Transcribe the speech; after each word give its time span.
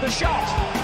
with 0.00 0.10
the 0.10 0.10
shot. 0.10 0.77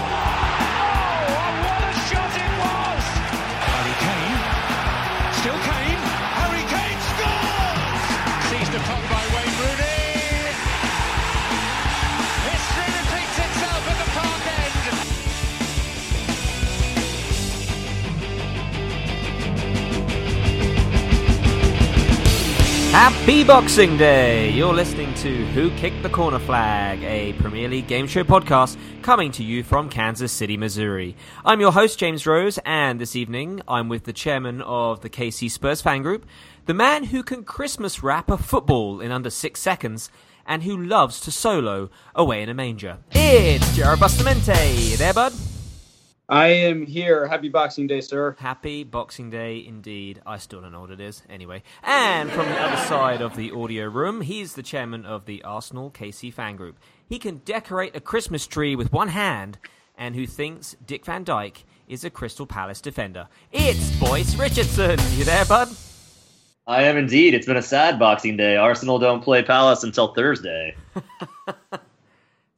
Happy 22.97 23.43
Boxing 23.43 23.97
Day! 23.97 24.51
You're 24.51 24.73
listening 24.73 25.13
to 25.15 25.45
Who 25.47 25.69
Kicked 25.71 26.01
the 26.01 26.09
Corner 26.09 26.39
Flag, 26.39 27.03
a 27.03 27.33
Premier 27.33 27.67
League 27.67 27.87
game 27.87 28.07
show 28.07 28.23
podcast 28.23 28.77
coming 29.01 29.33
to 29.33 29.43
you 29.43 29.65
from 29.65 29.89
Kansas 29.89 30.31
City, 30.31 30.55
Missouri. 30.55 31.17
I'm 31.43 31.59
your 31.59 31.73
host, 31.73 31.99
James 31.99 32.25
Rose, 32.25 32.57
and 32.63 32.97
this 33.01 33.13
evening 33.13 33.61
I'm 33.67 33.89
with 33.89 34.05
the 34.05 34.13
chairman 34.13 34.61
of 34.61 35.01
the 35.01 35.09
KC 35.09 35.51
Spurs 35.51 35.81
fan 35.81 36.03
group, 36.03 36.25
the 36.67 36.73
man 36.73 37.03
who 37.03 37.21
can 37.21 37.43
Christmas 37.43 38.01
wrap 38.01 38.31
a 38.31 38.37
football 38.37 39.01
in 39.01 39.11
under 39.11 39.29
six 39.29 39.59
seconds, 39.59 40.09
and 40.45 40.63
who 40.63 40.81
loves 40.81 41.19
to 41.19 41.31
solo 41.31 41.89
away 42.15 42.41
in 42.41 42.47
a 42.47 42.53
manger. 42.53 42.99
It's 43.11 43.75
Jared 43.75 43.99
Bustamente. 43.99 44.95
There, 44.95 45.13
bud? 45.13 45.33
I 46.27 46.47
am 46.47 46.87
here. 46.87 47.27
Happy 47.27 47.49
Boxing 47.49 47.85
Day, 47.85 48.01
sir. 48.01 48.35
Happy 48.39 48.83
Boxing 48.83 49.29
Day 49.29 49.63
indeed. 49.63 50.21
I 50.25 50.37
still 50.37 50.59
don't 50.59 50.71
know 50.71 50.81
what 50.81 50.89
it 50.89 50.99
is. 50.99 51.21
Anyway. 51.29 51.61
And 51.83 52.31
from 52.31 52.47
the 52.47 52.59
other 52.59 52.77
side 52.87 53.21
of 53.21 53.35
the 53.35 53.51
audio 53.51 53.87
room, 53.87 54.21
he's 54.21 54.53
the 54.53 54.63
chairman 54.63 55.05
of 55.05 55.25
the 55.25 55.43
Arsenal 55.43 55.91
KC 55.91 56.33
fan 56.33 56.55
group. 56.55 56.79
He 57.07 57.19
can 57.19 57.41
decorate 57.45 57.95
a 57.95 57.99
Christmas 57.99 58.47
tree 58.47 58.75
with 58.75 58.91
one 58.91 59.09
hand 59.09 59.59
and 59.97 60.15
who 60.15 60.25
thinks 60.25 60.75
Dick 60.85 61.05
Van 61.05 61.23
Dyke 61.23 61.63
is 61.87 62.03
a 62.03 62.09
Crystal 62.09 62.47
Palace 62.47 62.81
defender. 62.81 63.27
It's 63.51 63.91
Boyce 63.99 64.35
Richardson. 64.35 64.99
You 65.15 65.25
there, 65.25 65.45
bud? 65.45 65.69
I 66.65 66.83
am 66.83 66.97
indeed. 66.97 67.35
It's 67.35 67.45
been 67.45 67.57
a 67.57 67.61
sad 67.61 67.99
Boxing 67.99 68.35
Day. 68.35 68.55
Arsenal 68.55 68.97
don't 68.97 69.21
play 69.21 69.43
Palace 69.43 69.83
until 69.83 70.07
Thursday. 70.15 70.75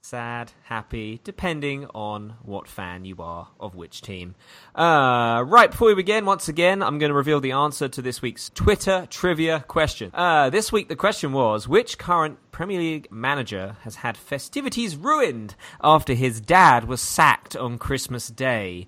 Sad, 0.09 0.53
happy, 0.63 1.19
depending 1.25 1.85
on 1.87 2.35
what 2.41 2.69
fan 2.69 3.03
you 3.03 3.17
are 3.19 3.49
of 3.59 3.75
which 3.75 4.01
team. 4.01 4.35
Uh, 4.73 5.43
right, 5.45 5.69
before 5.69 5.89
we 5.89 5.95
begin, 5.95 6.23
once 6.23 6.47
again, 6.47 6.81
I'm 6.81 6.97
going 6.97 7.09
to 7.09 7.13
reveal 7.13 7.41
the 7.41 7.51
answer 7.51 7.89
to 7.89 8.01
this 8.01 8.21
week's 8.21 8.49
Twitter 8.51 9.05
trivia 9.09 9.65
question. 9.67 10.11
Uh, 10.13 10.49
this 10.49 10.71
week, 10.71 10.87
the 10.87 10.95
question 10.95 11.33
was 11.33 11.67
which 11.67 11.97
current 11.97 12.37
Premier 12.53 12.79
League 12.79 13.11
manager 13.11 13.75
has 13.81 13.95
had 13.95 14.15
festivities 14.15 14.95
ruined 14.95 15.55
after 15.83 16.13
his 16.13 16.39
dad 16.39 16.85
was 16.85 17.01
sacked 17.01 17.57
on 17.57 17.77
Christmas 17.77 18.29
Day? 18.29 18.87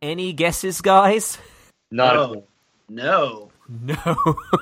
Any 0.00 0.32
guesses, 0.32 0.80
guys? 0.80 1.36
Not 1.90 2.16
Oh, 2.16 2.44
no. 2.88 3.50
No. 3.68 4.16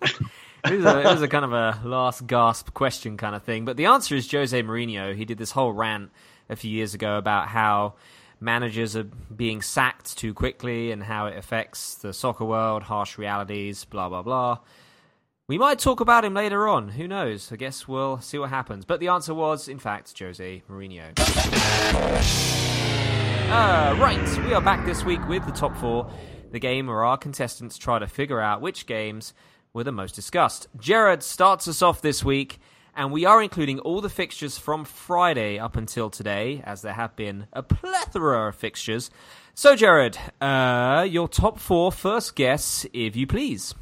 it, 0.70 0.76
was 0.76 0.84
a, 0.84 1.00
it 1.00 1.04
was 1.04 1.22
a 1.22 1.28
kind 1.28 1.44
of 1.44 1.52
a 1.52 1.80
last 1.84 2.26
gasp 2.26 2.74
question 2.74 3.16
kind 3.16 3.34
of 3.34 3.42
thing. 3.42 3.64
But 3.64 3.76
the 3.76 3.86
answer 3.86 4.14
is 4.14 4.30
Jose 4.30 4.62
Mourinho. 4.62 5.14
He 5.14 5.24
did 5.24 5.38
this 5.38 5.52
whole 5.52 5.72
rant 5.72 6.10
a 6.48 6.56
few 6.56 6.70
years 6.70 6.94
ago 6.94 7.16
about 7.16 7.48
how 7.48 7.94
managers 8.40 8.96
are 8.96 9.04
being 9.04 9.62
sacked 9.62 10.16
too 10.16 10.34
quickly 10.34 10.92
and 10.92 11.02
how 11.02 11.26
it 11.26 11.36
affects 11.36 11.94
the 11.94 12.12
soccer 12.12 12.44
world, 12.44 12.84
harsh 12.84 13.18
realities, 13.18 13.84
blah, 13.84 14.08
blah, 14.08 14.22
blah. 14.22 14.58
We 15.48 15.58
might 15.58 15.78
talk 15.78 16.00
about 16.00 16.24
him 16.24 16.34
later 16.34 16.66
on. 16.66 16.88
Who 16.88 17.06
knows? 17.06 17.52
I 17.52 17.56
guess 17.56 17.86
we'll 17.86 18.20
see 18.20 18.36
what 18.36 18.50
happens. 18.50 18.84
But 18.84 18.98
the 18.98 19.08
answer 19.08 19.32
was, 19.32 19.68
in 19.68 19.78
fact, 19.78 20.12
Jose 20.18 20.62
Mourinho. 20.68 21.12
Uh, 23.48 23.96
right, 24.00 24.44
we 24.44 24.52
are 24.54 24.60
back 24.60 24.84
this 24.84 25.04
week 25.04 25.26
with 25.28 25.46
the 25.46 25.52
top 25.52 25.76
four, 25.76 26.10
the 26.50 26.58
game 26.58 26.88
where 26.88 27.04
our 27.04 27.16
contestants 27.16 27.78
try 27.78 28.00
to 28.00 28.08
figure 28.08 28.40
out 28.40 28.60
which 28.60 28.86
games 28.86 29.34
were 29.76 29.84
the 29.84 29.92
most 29.92 30.14
discussed. 30.14 30.68
Jared 30.78 31.22
starts 31.22 31.68
us 31.68 31.82
off 31.82 32.00
this 32.00 32.24
week, 32.24 32.58
and 32.96 33.12
we 33.12 33.26
are 33.26 33.42
including 33.42 33.78
all 33.80 34.00
the 34.00 34.08
fixtures 34.08 34.56
from 34.56 34.86
Friday 34.86 35.58
up 35.58 35.76
until 35.76 36.08
today, 36.08 36.62
as 36.64 36.80
there 36.80 36.94
have 36.94 37.14
been 37.14 37.46
a 37.52 37.62
plethora 37.62 38.48
of 38.48 38.56
fixtures. 38.56 39.10
So, 39.52 39.76
Jared, 39.76 40.18
uh, 40.40 41.06
your 41.06 41.28
top 41.28 41.58
four 41.58 41.92
first 41.92 42.34
guess, 42.34 42.86
if 42.94 43.16
you 43.16 43.26
please. 43.26 43.74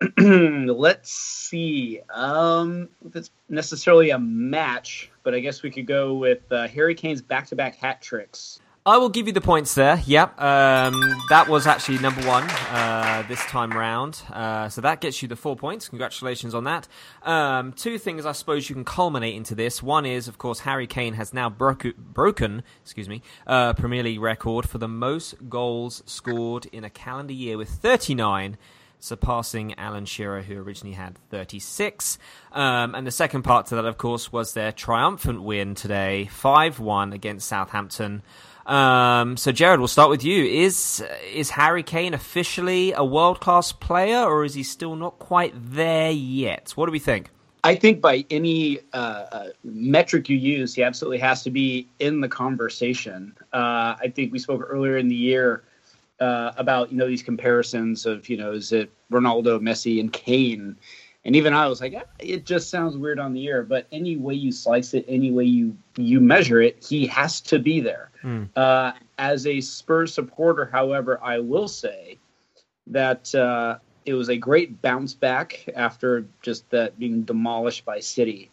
Let's 0.18 1.10
see. 1.10 2.00
Um, 2.10 2.88
if 3.04 3.16
it's 3.16 3.32
necessarily 3.48 4.10
a 4.10 4.18
match, 4.20 5.10
but 5.24 5.34
I 5.34 5.40
guess 5.40 5.64
we 5.64 5.70
could 5.72 5.86
go 5.86 6.14
with 6.14 6.50
uh, 6.52 6.68
Harry 6.68 6.94
Kane's 6.94 7.22
back-to-back 7.22 7.74
hat 7.74 8.00
tricks. 8.00 8.60
I 8.86 8.98
will 8.98 9.08
give 9.08 9.26
you 9.26 9.32
the 9.32 9.40
points 9.40 9.74
there. 9.74 10.02
Yep, 10.04 10.38
um, 10.42 11.00
that 11.30 11.48
was 11.48 11.66
actually 11.66 11.96
number 12.00 12.20
one 12.26 12.42
uh, 12.68 13.24
this 13.26 13.42
time 13.46 13.70
round. 13.70 14.20
Uh, 14.30 14.68
so 14.68 14.82
that 14.82 15.00
gets 15.00 15.22
you 15.22 15.28
the 15.28 15.36
four 15.36 15.56
points. 15.56 15.88
Congratulations 15.88 16.54
on 16.54 16.64
that. 16.64 16.86
Um, 17.22 17.72
two 17.72 17.96
things 17.96 18.26
I 18.26 18.32
suppose 18.32 18.68
you 18.68 18.74
can 18.74 18.84
culminate 18.84 19.36
into 19.36 19.54
this. 19.54 19.82
One 19.82 20.04
is, 20.04 20.28
of 20.28 20.36
course, 20.36 20.60
Harry 20.60 20.86
Kane 20.86 21.14
has 21.14 21.32
now 21.32 21.48
broke, 21.48 21.96
broken, 21.96 22.62
excuse 22.82 23.08
me, 23.08 23.22
uh, 23.46 23.72
Premier 23.72 24.02
League 24.02 24.20
record 24.20 24.68
for 24.68 24.76
the 24.76 24.86
most 24.86 25.48
goals 25.48 26.02
scored 26.04 26.66
in 26.66 26.84
a 26.84 26.90
calendar 26.90 27.32
year 27.32 27.56
with 27.56 27.70
39 27.70 28.58
surpassing 29.00 29.78
Alan 29.78 30.04
Shearer, 30.04 30.42
who 30.42 30.58
originally 30.58 30.94
had 30.94 31.16
36. 31.30 32.18
Um, 32.52 32.94
and 32.94 33.06
the 33.06 33.10
second 33.10 33.44
part 33.44 33.66
to 33.66 33.76
that, 33.76 33.86
of 33.86 33.96
course, 33.96 34.30
was 34.30 34.52
their 34.52 34.72
triumphant 34.72 35.42
win 35.42 35.74
today, 35.74 36.26
5 36.26 36.80
1 36.80 37.14
against 37.14 37.48
Southampton. 37.48 38.22
Um, 38.66 39.36
so, 39.36 39.52
Jared, 39.52 39.78
we'll 39.78 39.88
start 39.88 40.10
with 40.10 40.24
you. 40.24 40.44
Is 40.44 41.04
is 41.32 41.50
Harry 41.50 41.82
Kane 41.82 42.14
officially 42.14 42.92
a 42.92 43.04
world 43.04 43.40
class 43.40 43.72
player, 43.72 44.24
or 44.24 44.44
is 44.44 44.54
he 44.54 44.62
still 44.62 44.96
not 44.96 45.18
quite 45.18 45.52
there 45.54 46.10
yet? 46.10 46.72
What 46.74 46.86
do 46.86 46.92
we 46.92 46.98
think? 46.98 47.30
I 47.62 47.74
think 47.74 48.02
by 48.02 48.26
any 48.30 48.80
uh, 48.92 48.96
uh, 48.96 49.46
metric 49.64 50.28
you 50.28 50.36
use, 50.36 50.74
he 50.74 50.82
absolutely 50.82 51.18
has 51.18 51.42
to 51.44 51.50
be 51.50 51.88
in 51.98 52.20
the 52.20 52.28
conversation. 52.28 53.34
Uh, 53.54 53.96
I 53.98 54.12
think 54.14 54.32
we 54.32 54.38
spoke 54.38 54.62
earlier 54.68 54.98
in 54.98 55.08
the 55.08 55.14
year 55.14 55.64
uh, 56.20 56.52
about 56.56 56.92
you 56.92 56.98
know 56.98 57.08
these 57.08 57.22
comparisons 57.22 58.06
of 58.06 58.28
you 58.28 58.36
know 58.36 58.52
is 58.52 58.72
it 58.72 58.90
Ronaldo, 59.10 59.60
Messi, 59.60 60.00
and 60.00 60.12
Kane, 60.12 60.76
and 61.24 61.34
even 61.36 61.52
I 61.54 61.66
was 61.68 61.80
like, 61.80 61.94
"Ah, 61.96 62.04
it 62.18 62.44
just 62.44 62.70
sounds 62.70 62.96
weird 62.96 63.18
on 63.18 63.32
the 63.32 63.44
ear. 63.44 63.62
But 63.62 63.86
any 63.92 64.16
way 64.16 64.34
you 64.34 64.52
slice 64.52 64.94
it, 64.94 65.04
any 65.08 65.30
way 65.30 65.44
you 65.44 65.76
you 65.96 66.20
measure 66.20 66.60
it, 66.60 66.84
he 66.84 67.06
has 67.06 67.40
to 67.42 67.58
be 67.58 67.80
there. 67.80 68.10
Uh, 68.56 68.92
as 69.18 69.46
a 69.46 69.60
Spurs 69.60 70.12
supporter, 70.14 70.66
however, 70.66 71.18
I 71.22 71.38
will 71.38 71.68
say 71.68 72.18
that 72.88 73.34
uh, 73.34 73.78
it 74.04 74.14
was 74.14 74.28
a 74.28 74.36
great 74.36 74.82
bounce 74.82 75.14
back 75.14 75.64
after 75.74 76.26
just 76.42 76.68
that 76.70 76.98
being 76.98 77.22
demolished 77.22 77.84
by 77.84 78.00
City. 78.00 78.50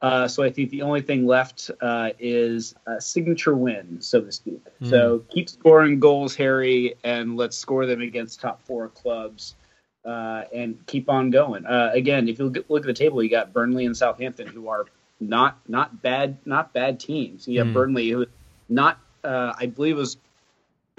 Uh, 0.00 0.26
so 0.26 0.42
I 0.42 0.50
think 0.50 0.70
the 0.70 0.82
only 0.82 1.00
thing 1.00 1.26
left 1.26 1.70
uh, 1.80 2.10
is 2.18 2.74
a 2.86 3.00
signature 3.00 3.54
win, 3.54 3.98
so 4.00 4.20
to 4.20 4.32
speak. 4.32 4.60
So 4.82 5.24
keep 5.30 5.48
scoring 5.48 6.00
goals, 6.00 6.34
Harry, 6.34 6.94
and 7.04 7.36
let's 7.36 7.56
score 7.56 7.86
them 7.86 8.00
against 8.00 8.40
top 8.40 8.60
four 8.64 8.88
clubs, 8.88 9.54
uh, 10.04 10.44
and 10.52 10.84
keep 10.86 11.08
on 11.08 11.30
going. 11.30 11.66
Uh, 11.66 11.90
again, 11.92 12.28
if 12.28 12.38
you 12.38 12.46
look 12.68 12.82
at, 12.82 12.86
the 12.86 12.92
table, 12.92 13.22
you 13.22 13.30
got 13.30 13.52
Burnley 13.52 13.86
and 13.86 13.96
Southampton, 13.96 14.46
who 14.46 14.68
are 14.68 14.86
not 15.20 15.58
not 15.68 16.02
bad 16.02 16.38
not 16.44 16.72
bad 16.72 16.98
teams. 16.98 17.46
You 17.46 17.60
have 17.60 17.68
Mm. 17.68 17.74
Burnley, 17.74 18.10
who 18.10 18.26
not 18.68 18.98
uh, 19.22 19.52
I 19.56 19.66
believe 19.66 19.96
it 19.96 20.00
was 20.00 20.16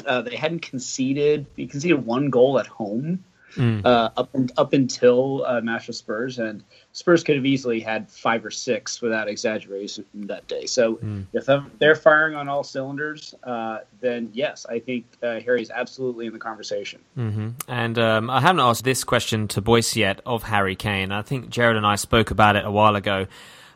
uh, 0.06 0.22
they 0.22 0.36
hadn't 0.36 0.62
conceded. 0.62 1.46
They 1.56 1.66
conceded 1.66 2.06
one 2.06 2.30
goal 2.30 2.60
at 2.60 2.68
home 2.68 3.24
Mm. 3.56 3.86
uh, 3.86 4.10
up 4.18 4.30
up 4.58 4.74
until 4.74 5.46
uh, 5.46 5.60
Nashville 5.60 5.94
Spurs, 5.94 6.40
and 6.40 6.64
Spurs 6.92 7.24
could 7.24 7.36
have 7.36 7.46
easily 7.46 7.80
had 7.80 8.10
five 8.10 8.44
or 8.44 8.50
six 8.52 9.02
without 9.02 9.28
exaggeration 9.28 10.06
that 10.16 10.48
day. 10.48 10.66
So 10.66 10.96
Mm. 10.96 11.28
if 11.34 11.48
they're 11.80 11.96
firing 11.96 12.36
on 12.36 12.48
all 12.50 12.64
cylinders, 12.64 13.36
uh, 13.44 13.80
then 14.02 14.30
yes, 14.34 14.66
I 14.68 14.80
think 14.80 15.06
uh, 15.22 15.40
Harry 15.42 15.62
is 15.62 15.70
absolutely 15.70 16.26
in 16.26 16.34
the 16.34 16.40
conversation. 16.40 17.00
hmm 17.16 17.50
And 17.68 18.00
um, 18.00 18.30
I 18.30 18.42
haven't 18.42 18.62
asked 18.62 18.84
this 18.84 19.04
question 19.04 19.48
to 19.50 19.62
Boyce 19.62 19.96
yet 19.96 20.22
of 20.26 20.44
Harry 20.44 20.76
Kane. 20.76 21.12
I 21.12 21.22
think 21.22 21.50
Jared 21.50 21.78
and 21.78 21.86
I 21.86 21.96
spoke 21.96 22.32
about 22.32 22.56
it 22.56 22.66
a 22.66 22.72
while 22.72 22.96
ago. 22.96 23.28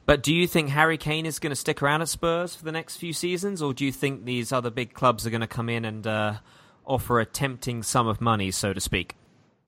But 0.05 0.23
do 0.23 0.33
you 0.33 0.47
think 0.47 0.69
Harry 0.69 0.97
Kane 0.97 1.25
is 1.25 1.37
going 1.37 1.51
to 1.51 1.55
stick 1.55 1.83
around 1.83 2.01
at 2.01 2.07
Spurs 2.09 2.55
for 2.55 2.63
the 2.63 2.71
next 2.71 2.95
few 2.95 3.11
seasons, 3.13 3.61
or 3.61 3.73
do 3.73 3.83
you 3.85 3.91
think 3.91 4.23
these 4.25 4.51
other 4.53 4.69
big 4.69 4.93
clubs 4.93 5.27
are 5.27 5.29
going 5.29 5.41
to 5.41 5.47
come 5.47 5.67
in 5.69 5.83
and 5.85 6.07
uh, 6.07 6.33
offer 6.85 7.19
a 7.19 7.25
tempting 7.25 7.83
sum 7.83 8.07
of 8.07 8.21
money, 8.21 8.49
so 8.49 8.71
to 8.73 8.79
speak? 8.79 9.15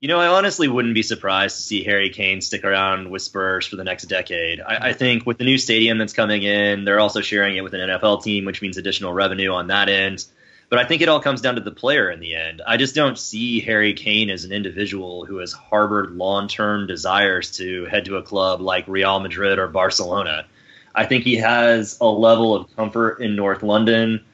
You 0.00 0.08
know, 0.08 0.18
I 0.18 0.28
honestly 0.28 0.66
wouldn't 0.66 0.94
be 0.94 1.02
surprised 1.02 1.56
to 1.56 1.62
see 1.62 1.84
Harry 1.84 2.08
Kane 2.08 2.40
stick 2.40 2.64
around 2.64 3.10
with 3.10 3.20
Spurs 3.20 3.66
for 3.66 3.76
the 3.76 3.84
next 3.84 4.04
decade. 4.04 4.58
I, 4.58 4.88
I 4.88 4.92
think 4.94 5.26
with 5.26 5.36
the 5.36 5.44
new 5.44 5.58
stadium 5.58 5.98
that's 5.98 6.14
coming 6.14 6.42
in, 6.42 6.86
they're 6.86 7.00
also 7.00 7.20
sharing 7.20 7.58
it 7.58 7.60
with 7.60 7.74
an 7.74 7.80
NFL 7.80 8.24
team, 8.24 8.46
which 8.46 8.62
means 8.62 8.78
additional 8.78 9.12
revenue 9.12 9.52
on 9.52 9.66
that 9.66 9.90
end. 9.90 10.24
But 10.70 10.78
I 10.78 10.86
think 10.86 11.02
it 11.02 11.10
all 11.10 11.20
comes 11.20 11.42
down 11.42 11.56
to 11.56 11.60
the 11.60 11.70
player 11.70 12.10
in 12.10 12.18
the 12.18 12.34
end. 12.34 12.62
I 12.66 12.78
just 12.78 12.94
don't 12.94 13.18
see 13.18 13.60
Harry 13.60 13.92
Kane 13.92 14.30
as 14.30 14.44
an 14.44 14.52
individual 14.52 15.26
who 15.26 15.36
has 15.36 15.52
harbored 15.52 16.12
long 16.12 16.48
term 16.48 16.86
desires 16.86 17.50
to 17.58 17.84
head 17.84 18.06
to 18.06 18.16
a 18.16 18.22
club 18.22 18.62
like 18.62 18.88
Real 18.88 19.20
Madrid 19.20 19.58
or 19.58 19.68
Barcelona. 19.68 20.46
I 20.94 21.04
think 21.04 21.24
he 21.24 21.36
has 21.36 21.98
a 22.00 22.06
level 22.06 22.54
of 22.54 22.74
comfort 22.74 23.20
in 23.20 23.36
North 23.36 23.62
London 23.62 24.24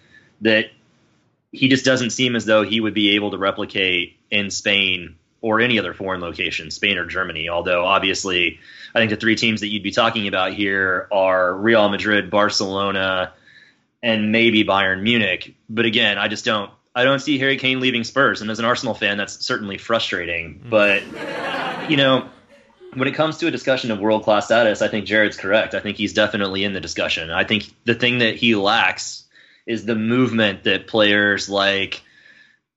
that 0.43 0.71
he 1.51 1.69
just 1.69 1.85
doesn't 1.85 2.11
seem 2.11 2.37
as 2.37 2.45
though 2.45 2.63
he 2.63 2.81
would 2.81 2.95
be 2.95 3.17
able 3.17 3.33
to 3.33 3.39
replicate 3.39 4.17
in 4.31 4.51
Spain 4.51 5.17
or 5.47 5.61
any 5.61 5.79
other 5.79 5.95
foreign 5.95 6.21
location, 6.21 6.73
Spain 6.73 6.99
or 6.99 7.07
Germany. 7.07 7.49
Although 7.49 7.85
obviously, 7.85 8.59
I 8.93 8.99
think 8.99 9.11
the 9.11 9.17
three 9.17 9.37
teams 9.37 9.61
that 9.61 9.69
you'd 9.69 9.85
be 9.85 9.93
talking 9.93 10.27
about 10.27 10.55
here 10.55 11.07
are 11.13 11.55
Real 11.55 11.89
Madrid, 11.89 12.31
Barcelona, 12.33 13.33
and 14.03 14.33
maybe 14.33 14.65
Bayern 14.65 15.03
Munich. 15.03 15.55
But 15.71 15.85
again, 15.85 16.19
I 16.19 16.27
just 16.27 16.45
don't 16.45 16.73
I 16.97 17.05
don't 17.05 17.21
see 17.21 17.39
Harry 17.39 17.59
Kane 17.59 17.79
leaving 17.79 18.03
Spurs. 18.03 18.43
And 18.43 18.51
as 18.51 18.59
an 18.59 18.65
Arsenal 18.65 18.93
fan, 18.93 19.19
that's 19.19 19.47
certainly 19.47 19.79
frustrating. 19.79 20.63
Mm. 20.65 20.71
But 20.71 21.89
you 21.89 21.97
know, 21.97 22.29
when 22.95 23.07
it 23.07 23.15
comes 23.15 23.37
to 23.39 23.47
a 23.47 23.53
discussion 23.53 23.93
of 23.93 24.01
world 24.01 24.25
class 24.25 24.47
status, 24.47 24.83
I 24.83 24.89
think 24.89 25.07
Jared's 25.07 25.37
correct. 25.37 25.75
I 25.75 25.81
think 25.81 25.97
he's 25.97 26.13
definitely 26.13 26.65
in 26.65 26.73
the 26.73 26.81
discussion. 26.81 27.31
I 27.31 27.45
think 27.45 27.73
the 27.85 27.95
thing 27.95 28.19
that 28.19 28.35
he 28.35 28.57
lacks 28.57 29.23
is 29.65 29.85
the 29.85 29.95
movement 29.95 30.65
that 30.65 30.89
players 30.89 31.49
like 31.49 32.03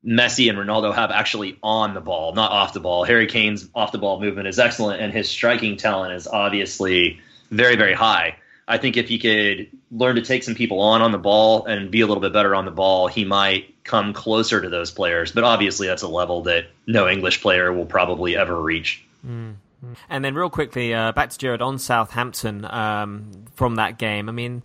Messi 0.06 0.50
and 0.50 0.58
Ronaldo 0.58 0.94
have 0.96 1.12
actually 1.12 1.58
on 1.62 1.94
the 1.94 2.02
ball, 2.02 2.34
not 2.34 2.52
off 2.52 2.74
the 2.74 2.80
ball. 2.80 3.04
Harry 3.04 3.28
Kane's 3.28 3.68
off 3.76 3.92
the 3.92 3.98
ball 3.98 4.20
movement 4.20 4.48
is 4.48 4.58
excellent, 4.58 5.02
and 5.02 5.12
his 5.12 5.30
striking 5.30 5.76
talent 5.76 6.14
is 6.14 6.28
obviously 6.28 7.20
very, 7.52 7.76
very 7.76 7.94
high. 7.94 8.38
I 8.68 8.78
think 8.78 8.98
if 8.98 9.10
he 9.10 9.18
could 9.18 9.68
learn 9.92 10.16
to 10.16 10.22
take 10.22 10.44
some 10.44 10.56
people 10.56 10.80
on 10.80 11.02
on 11.02 11.12
the 11.12 11.18
ball 11.18 11.66
and 11.66 11.90
be 11.90 12.02
a 12.02 12.08
little 12.08 12.22
bit 12.22 12.32
better 12.32 12.54
on 12.54 12.66
the 12.66 12.72
ball, 12.72 13.08
he 13.08 13.26
might 13.26 13.84
come 13.84 14.14
closer 14.14 14.62
to 14.62 14.70
those 14.70 14.92
players. 14.92 15.32
But 15.32 15.44
obviously, 15.44 15.88
that's 15.88 16.04
a 16.04 16.08
level 16.08 16.44
that 16.44 16.68
no 16.86 17.10
English 17.10 17.42
player 17.42 17.74
will 17.74 17.88
probably 17.88 18.38
ever 18.38 18.62
reach. 18.62 19.04
Mm. 19.26 19.56
And 20.10 20.24
then, 20.24 20.36
real 20.36 20.52
quickly, 20.52 20.94
uh, 20.94 21.12
back 21.14 21.32
to 21.32 21.38
Jared 21.38 21.62
on 21.62 21.80
Southampton 21.80 22.64
um, 22.66 23.32
from 23.56 23.76
that 23.76 23.98
game. 23.98 24.30
I 24.30 24.32
mean, 24.32 24.62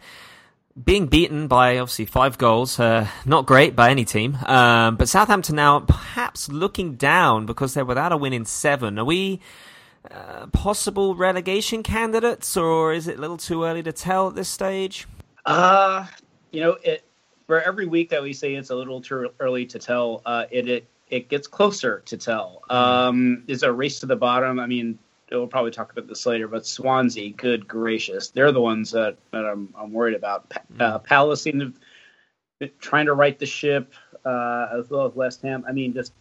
being 0.82 1.06
beaten 1.06 1.46
by 1.46 1.78
obviously 1.78 2.04
five 2.04 2.36
goals, 2.38 2.80
uh, 2.80 3.06
not 3.24 3.46
great 3.46 3.76
by 3.76 3.90
any 3.90 4.04
team. 4.04 4.36
Um, 4.46 4.96
but 4.96 5.08
Southampton 5.08 5.56
now 5.56 5.80
perhaps 5.80 6.48
looking 6.48 6.94
down 6.96 7.46
because 7.46 7.74
they're 7.74 7.84
without 7.84 8.12
a 8.12 8.16
win 8.16 8.32
in 8.32 8.44
seven. 8.44 8.98
Are 8.98 9.04
we 9.04 9.40
uh, 10.10 10.46
possible 10.48 11.14
relegation 11.14 11.82
candidates, 11.82 12.56
or 12.56 12.92
is 12.92 13.08
it 13.08 13.18
a 13.18 13.20
little 13.20 13.36
too 13.36 13.64
early 13.64 13.82
to 13.82 13.92
tell 13.92 14.28
at 14.28 14.34
this 14.34 14.48
stage? 14.48 15.06
Uh, 15.46 16.06
you 16.50 16.60
know, 16.60 16.76
it 16.82 17.04
for 17.46 17.60
every 17.60 17.86
week 17.86 18.10
that 18.10 18.22
we 18.22 18.32
say 18.32 18.54
it's 18.54 18.70
a 18.70 18.76
little 18.76 19.00
too 19.00 19.30
early 19.38 19.66
to 19.66 19.78
tell, 19.78 20.22
uh, 20.26 20.46
it 20.50 20.68
it 20.68 20.86
it 21.08 21.28
gets 21.28 21.46
closer 21.46 22.02
to 22.06 22.16
tell. 22.16 22.62
Hmm. 22.68 22.76
Um, 22.76 23.44
is 23.46 23.62
a 23.62 23.72
race 23.72 24.00
to 24.00 24.06
the 24.06 24.16
bottom. 24.16 24.58
I 24.58 24.66
mean, 24.66 24.98
we'll 25.38 25.48
probably 25.48 25.70
talk 25.70 25.92
about 25.92 26.06
this 26.06 26.26
later, 26.26 26.48
but 26.48 26.66
Swansea, 26.66 27.30
good 27.30 27.66
gracious, 27.68 28.30
they're 28.30 28.52
the 28.52 28.60
ones 28.60 28.90
that, 28.92 29.16
that 29.32 29.44
I'm, 29.44 29.72
I'm 29.76 29.92
worried 29.92 30.14
about. 30.14 30.52
Hmm. 30.74 30.80
Uh, 30.80 30.98
Palace 30.98 31.42
seem 31.42 31.60
to 31.60 31.72
trying 32.80 33.06
to 33.06 33.14
right 33.14 33.38
the 33.38 33.46
ship, 33.46 33.92
uh, 34.24 34.68
as 34.78 34.90
well 34.90 35.06
as 35.06 35.14
West 35.14 35.42
Ham. 35.42 35.64
I 35.68 35.72
mean, 35.72 35.92
just 35.92 36.12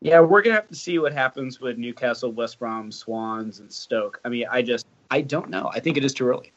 yeah, 0.00 0.20
we're 0.20 0.42
gonna 0.42 0.56
have 0.56 0.68
to 0.68 0.74
see 0.74 0.98
what 0.98 1.12
happens 1.12 1.60
with 1.60 1.78
Newcastle, 1.78 2.32
West 2.32 2.58
Brom, 2.58 2.90
Swans, 2.90 3.60
and 3.60 3.72
Stoke. 3.72 4.20
I 4.24 4.28
mean, 4.28 4.46
I 4.50 4.62
just 4.62 4.86
I 5.10 5.20
don't 5.20 5.48
know. 5.48 5.70
I 5.72 5.80
think 5.80 5.96
it 5.96 6.04
is 6.04 6.12
too 6.12 6.26
early. 6.26 6.52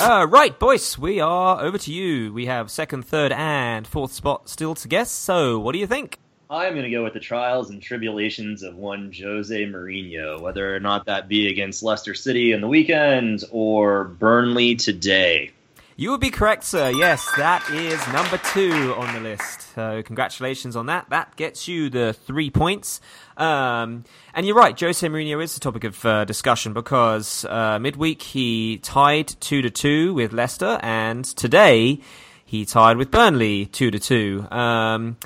Uh, 0.00 0.26
right, 0.28 0.58
Boyce, 0.58 0.98
we 0.98 1.20
are 1.20 1.62
over 1.62 1.78
to 1.78 1.92
you. 1.92 2.32
We 2.32 2.46
have 2.46 2.70
second, 2.70 3.04
third, 3.06 3.32
and 3.32 3.86
fourth 3.86 4.12
spot 4.12 4.48
still 4.48 4.74
to 4.74 4.88
guess. 4.88 5.10
So, 5.10 5.58
what 5.58 5.72
do 5.72 5.78
you 5.78 5.86
think? 5.86 6.18
I'm 6.50 6.72
going 6.72 6.84
to 6.84 6.90
go 6.90 7.04
with 7.04 7.12
the 7.12 7.20
trials 7.20 7.68
and 7.68 7.82
tribulations 7.82 8.62
of 8.62 8.74
one 8.74 9.12
Jose 9.12 9.66
Mourinho, 9.66 10.40
whether 10.40 10.74
or 10.74 10.80
not 10.80 11.04
that 11.04 11.28
be 11.28 11.48
against 11.48 11.82
Leicester 11.82 12.14
City 12.14 12.52
in 12.52 12.62
the 12.62 12.68
weekend 12.68 13.44
or 13.50 14.04
Burnley 14.04 14.74
today. 14.74 15.50
You 15.96 16.10
would 16.12 16.20
be 16.20 16.30
correct, 16.30 16.64
sir. 16.64 16.88
Yes, 16.88 17.28
that 17.36 17.68
is 17.70 18.00
number 18.14 18.38
two 18.54 18.94
on 18.96 19.12
the 19.12 19.20
list. 19.20 19.74
So, 19.74 20.02
congratulations 20.02 20.74
on 20.74 20.86
that. 20.86 21.10
That 21.10 21.36
gets 21.36 21.68
you 21.68 21.90
the 21.90 22.14
three 22.14 22.48
points. 22.48 23.02
Um, 23.36 24.04
and 24.32 24.46
you're 24.46 24.56
right, 24.56 24.78
Jose 24.78 25.06
Mourinho 25.06 25.42
is 25.42 25.52
the 25.52 25.60
topic 25.60 25.84
of 25.84 26.02
uh, 26.06 26.24
discussion 26.24 26.72
because 26.72 27.44
uh, 27.44 27.78
midweek 27.78 28.22
he 28.22 28.78
tied 28.78 29.26
two 29.40 29.60
to 29.60 29.68
two 29.68 30.14
with 30.14 30.32
Leicester, 30.32 30.78
and 30.82 31.26
today 31.26 32.00
he 32.42 32.64
tied 32.64 32.96
with 32.96 33.10
Burnley 33.10 33.66
two 33.66 33.90
to 33.90 33.98
two. 33.98 34.46
Um, 34.50 35.18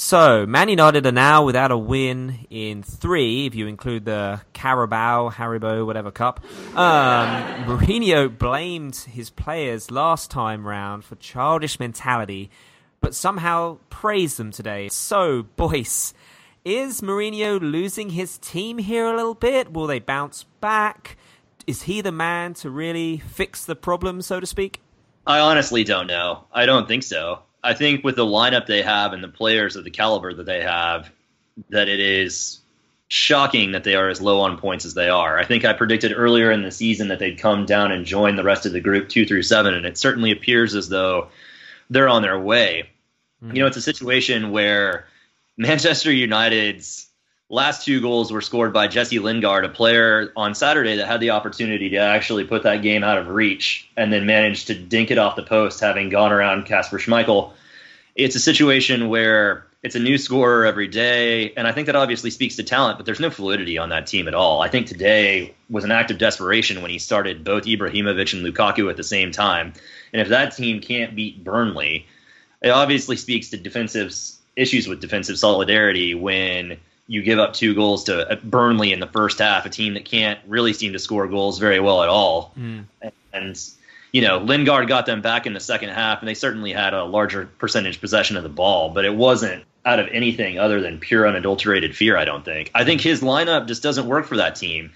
so, 0.00 0.46
Man 0.46 0.68
United 0.68 1.04
are 1.06 1.12
now 1.12 1.44
without 1.44 1.72
a 1.72 1.76
win 1.76 2.46
in 2.50 2.84
three, 2.84 3.46
if 3.46 3.56
you 3.56 3.66
include 3.66 4.04
the 4.04 4.40
Carabao, 4.52 5.30
Haribo, 5.30 5.84
whatever 5.84 6.12
cup. 6.12 6.38
Um, 6.76 7.26
Mourinho 7.64 8.28
blamed 8.38 8.94
his 8.94 9.28
players 9.28 9.90
last 9.90 10.30
time 10.30 10.68
round 10.68 11.04
for 11.04 11.16
childish 11.16 11.80
mentality, 11.80 12.48
but 13.00 13.12
somehow 13.12 13.78
praised 13.90 14.36
them 14.36 14.52
today. 14.52 14.88
So, 14.88 15.42
boys, 15.56 16.14
is 16.64 17.00
Mourinho 17.00 17.60
losing 17.60 18.10
his 18.10 18.38
team 18.38 18.78
here 18.78 19.06
a 19.06 19.16
little 19.16 19.34
bit? 19.34 19.72
Will 19.72 19.88
they 19.88 19.98
bounce 19.98 20.44
back? 20.60 21.16
Is 21.66 21.82
he 21.82 22.02
the 22.02 22.12
man 22.12 22.54
to 22.54 22.70
really 22.70 23.18
fix 23.18 23.64
the 23.64 23.74
problem, 23.74 24.22
so 24.22 24.38
to 24.38 24.46
speak? 24.46 24.80
I 25.26 25.40
honestly 25.40 25.82
don't 25.82 26.06
know. 26.06 26.44
I 26.52 26.66
don't 26.66 26.86
think 26.86 27.02
so. 27.02 27.40
I 27.62 27.74
think 27.74 28.04
with 28.04 28.16
the 28.16 28.24
lineup 28.24 28.66
they 28.66 28.82
have 28.82 29.12
and 29.12 29.22
the 29.22 29.28
players 29.28 29.76
of 29.76 29.84
the 29.84 29.90
caliber 29.90 30.32
that 30.32 30.46
they 30.46 30.62
have, 30.62 31.10
that 31.70 31.88
it 31.88 32.00
is 32.00 32.60
shocking 33.08 33.72
that 33.72 33.84
they 33.84 33.94
are 33.94 34.08
as 34.08 34.20
low 34.20 34.40
on 34.40 34.58
points 34.58 34.84
as 34.84 34.94
they 34.94 35.08
are. 35.08 35.38
I 35.38 35.44
think 35.44 35.64
I 35.64 35.72
predicted 35.72 36.12
earlier 36.14 36.52
in 36.52 36.62
the 36.62 36.70
season 36.70 37.08
that 37.08 37.18
they'd 37.18 37.38
come 37.38 37.64
down 37.64 37.90
and 37.90 38.04
join 38.04 38.36
the 38.36 38.44
rest 38.44 38.66
of 38.66 38.72
the 38.72 38.80
group 38.80 39.08
two 39.08 39.26
through 39.26 39.42
seven, 39.42 39.74
and 39.74 39.86
it 39.86 39.98
certainly 39.98 40.30
appears 40.30 40.74
as 40.74 40.88
though 40.88 41.28
they're 41.90 42.08
on 42.08 42.22
their 42.22 42.38
way. 42.38 42.90
Mm-hmm. 43.42 43.56
You 43.56 43.62
know, 43.62 43.66
it's 43.66 43.76
a 43.76 43.82
situation 43.82 44.50
where 44.50 45.06
Manchester 45.56 46.12
United's 46.12 47.07
last 47.50 47.84
two 47.84 48.00
goals 48.00 48.30
were 48.30 48.40
scored 48.40 48.72
by 48.72 48.88
Jesse 48.88 49.18
Lingard, 49.18 49.64
a 49.64 49.68
player 49.68 50.32
on 50.36 50.54
Saturday 50.54 50.96
that 50.96 51.06
had 51.06 51.20
the 51.20 51.30
opportunity 51.30 51.90
to 51.90 51.96
actually 51.96 52.44
put 52.44 52.62
that 52.64 52.82
game 52.82 53.02
out 53.02 53.18
of 53.18 53.28
reach 53.28 53.88
and 53.96 54.12
then 54.12 54.26
managed 54.26 54.66
to 54.66 54.74
dink 54.74 55.10
it 55.10 55.18
off 55.18 55.36
the 55.36 55.42
post, 55.42 55.80
having 55.80 56.10
gone 56.10 56.32
around 56.32 56.66
Kasper 56.66 56.98
Schmeichel. 56.98 57.52
It's 58.14 58.36
a 58.36 58.40
situation 58.40 59.08
where 59.08 59.66
it's 59.82 59.94
a 59.94 60.00
new 60.00 60.18
scorer 60.18 60.66
every 60.66 60.88
day, 60.88 61.52
and 61.52 61.66
I 61.66 61.72
think 61.72 61.86
that 61.86 61.96
obviously 61.96 62.30
speaks 62.30 62.56
to 62.56 62.64
talent, 62.64 62.98
but 62.98 63.06
there's 63.06 63.20
no 63.20 63.30
fluidity 63.30 63.78
on 63.78 63.90
that 63.90 64.08
team 64.08 64.26
at 64.26 64.34
all. 64.34 64.60
I 64.60 64.68
think 64.68 64.88
today 64.88 65.54
was 65.70 65.84
an 65.84 65.92
act 65.92 66.10
of 66.10 66.18
desperation 66.18 66.82
when 66.82 66.90
he 66.90 66.98
started 66.98 67.44
both 67.44 67.64
Ibrahimovic 67.64 68.34
and 68.34 68.44
Lukaku 68.44 68.90
at 68.90 68.96
the 68.96 69.04
same 69.04 69.30
time. 69.30 69.72
And 70.12 70.20
if 70.20 70.28
that 70.28 70.56
team 70.56 70.80
can't 70.80 71.14
beat 71.14 71.44
Burnley, 71.44 72.06
it 72.60 72.70
obviously 72.70 73.16
speaks 73.16 73.50
to 73.50 73.56
defensive 73.56 74.12
issues 74.56 74.88
with 74.88 75.00
defensive 75.00 75.38
solidarity 75.38 76.16
when 76.16 76.78
you 77.08 77.22
give 77.22 77.38
up 77.38 77.54
two 77.54 77.74
goals 77.74 78.04
to 78.04 78.30
uh, 78.30 78.36
Burnley 78.36 78.92
in 78.92 79.00
the 79.00 79.06
first 79.06 79.38
half, 79.38 79.66
a 79.66 79.70
team 79.70 79.94
that 79.94 80.04
can't 80.04 80.38
really 80.46 80.74
seem 80.74 80.92
to 80.92 80.98
score 80.98 81.26
goals 81.26 81.58
very 81.58 81.80
well 81.80 82.02
at 82.02 82.08
all. 82.08 82.52
Mm. 82.56 82.84
And, 83.32 83.60
you 84.12 84.22
know, 84.22 84.38
Lingard 84.38 84.86
got 84.86 85.06
them 85.06 85.22
back 85.22 85.46
in 85.46 85.54
the 85.54 85.60
second 85.60 85.88
half, 85.88 86.20
and 86.20 86.28
they 86.28 86.34
certainly 86.34 86.72
had 86.72 86.94
a 86.94 87.04
larger 87.04 87.46
percentage 87.46 88.00
possession 88.00 88.36
of 88.36 88.42
the 88.42 88.48
ball, 88.48 88.90
but 88.90 89.04
it 89.04 89.14
wasn't 89.14 89.64
out 89.86 89.98
of 89.98 90.08
anything 90.12 90.58
other 90.58 90.82
than 90.82 91.00
pure 91.00 91.26
unadulterated 91.26 91.96
fear, 91.96 92.16
I 92.16 92.26
don't 92.26 92.44
think. 92.44 92.70
I 92.74 92.84
think 92.84 93.00
his 93.00 93.22
lineup 93.22 93.66
just 93.66 93.82
doesn't 93.82 94.06
work 94.06 94.26
for 94.26 94.36
that 94.36 94.56
team. 94.56 94.92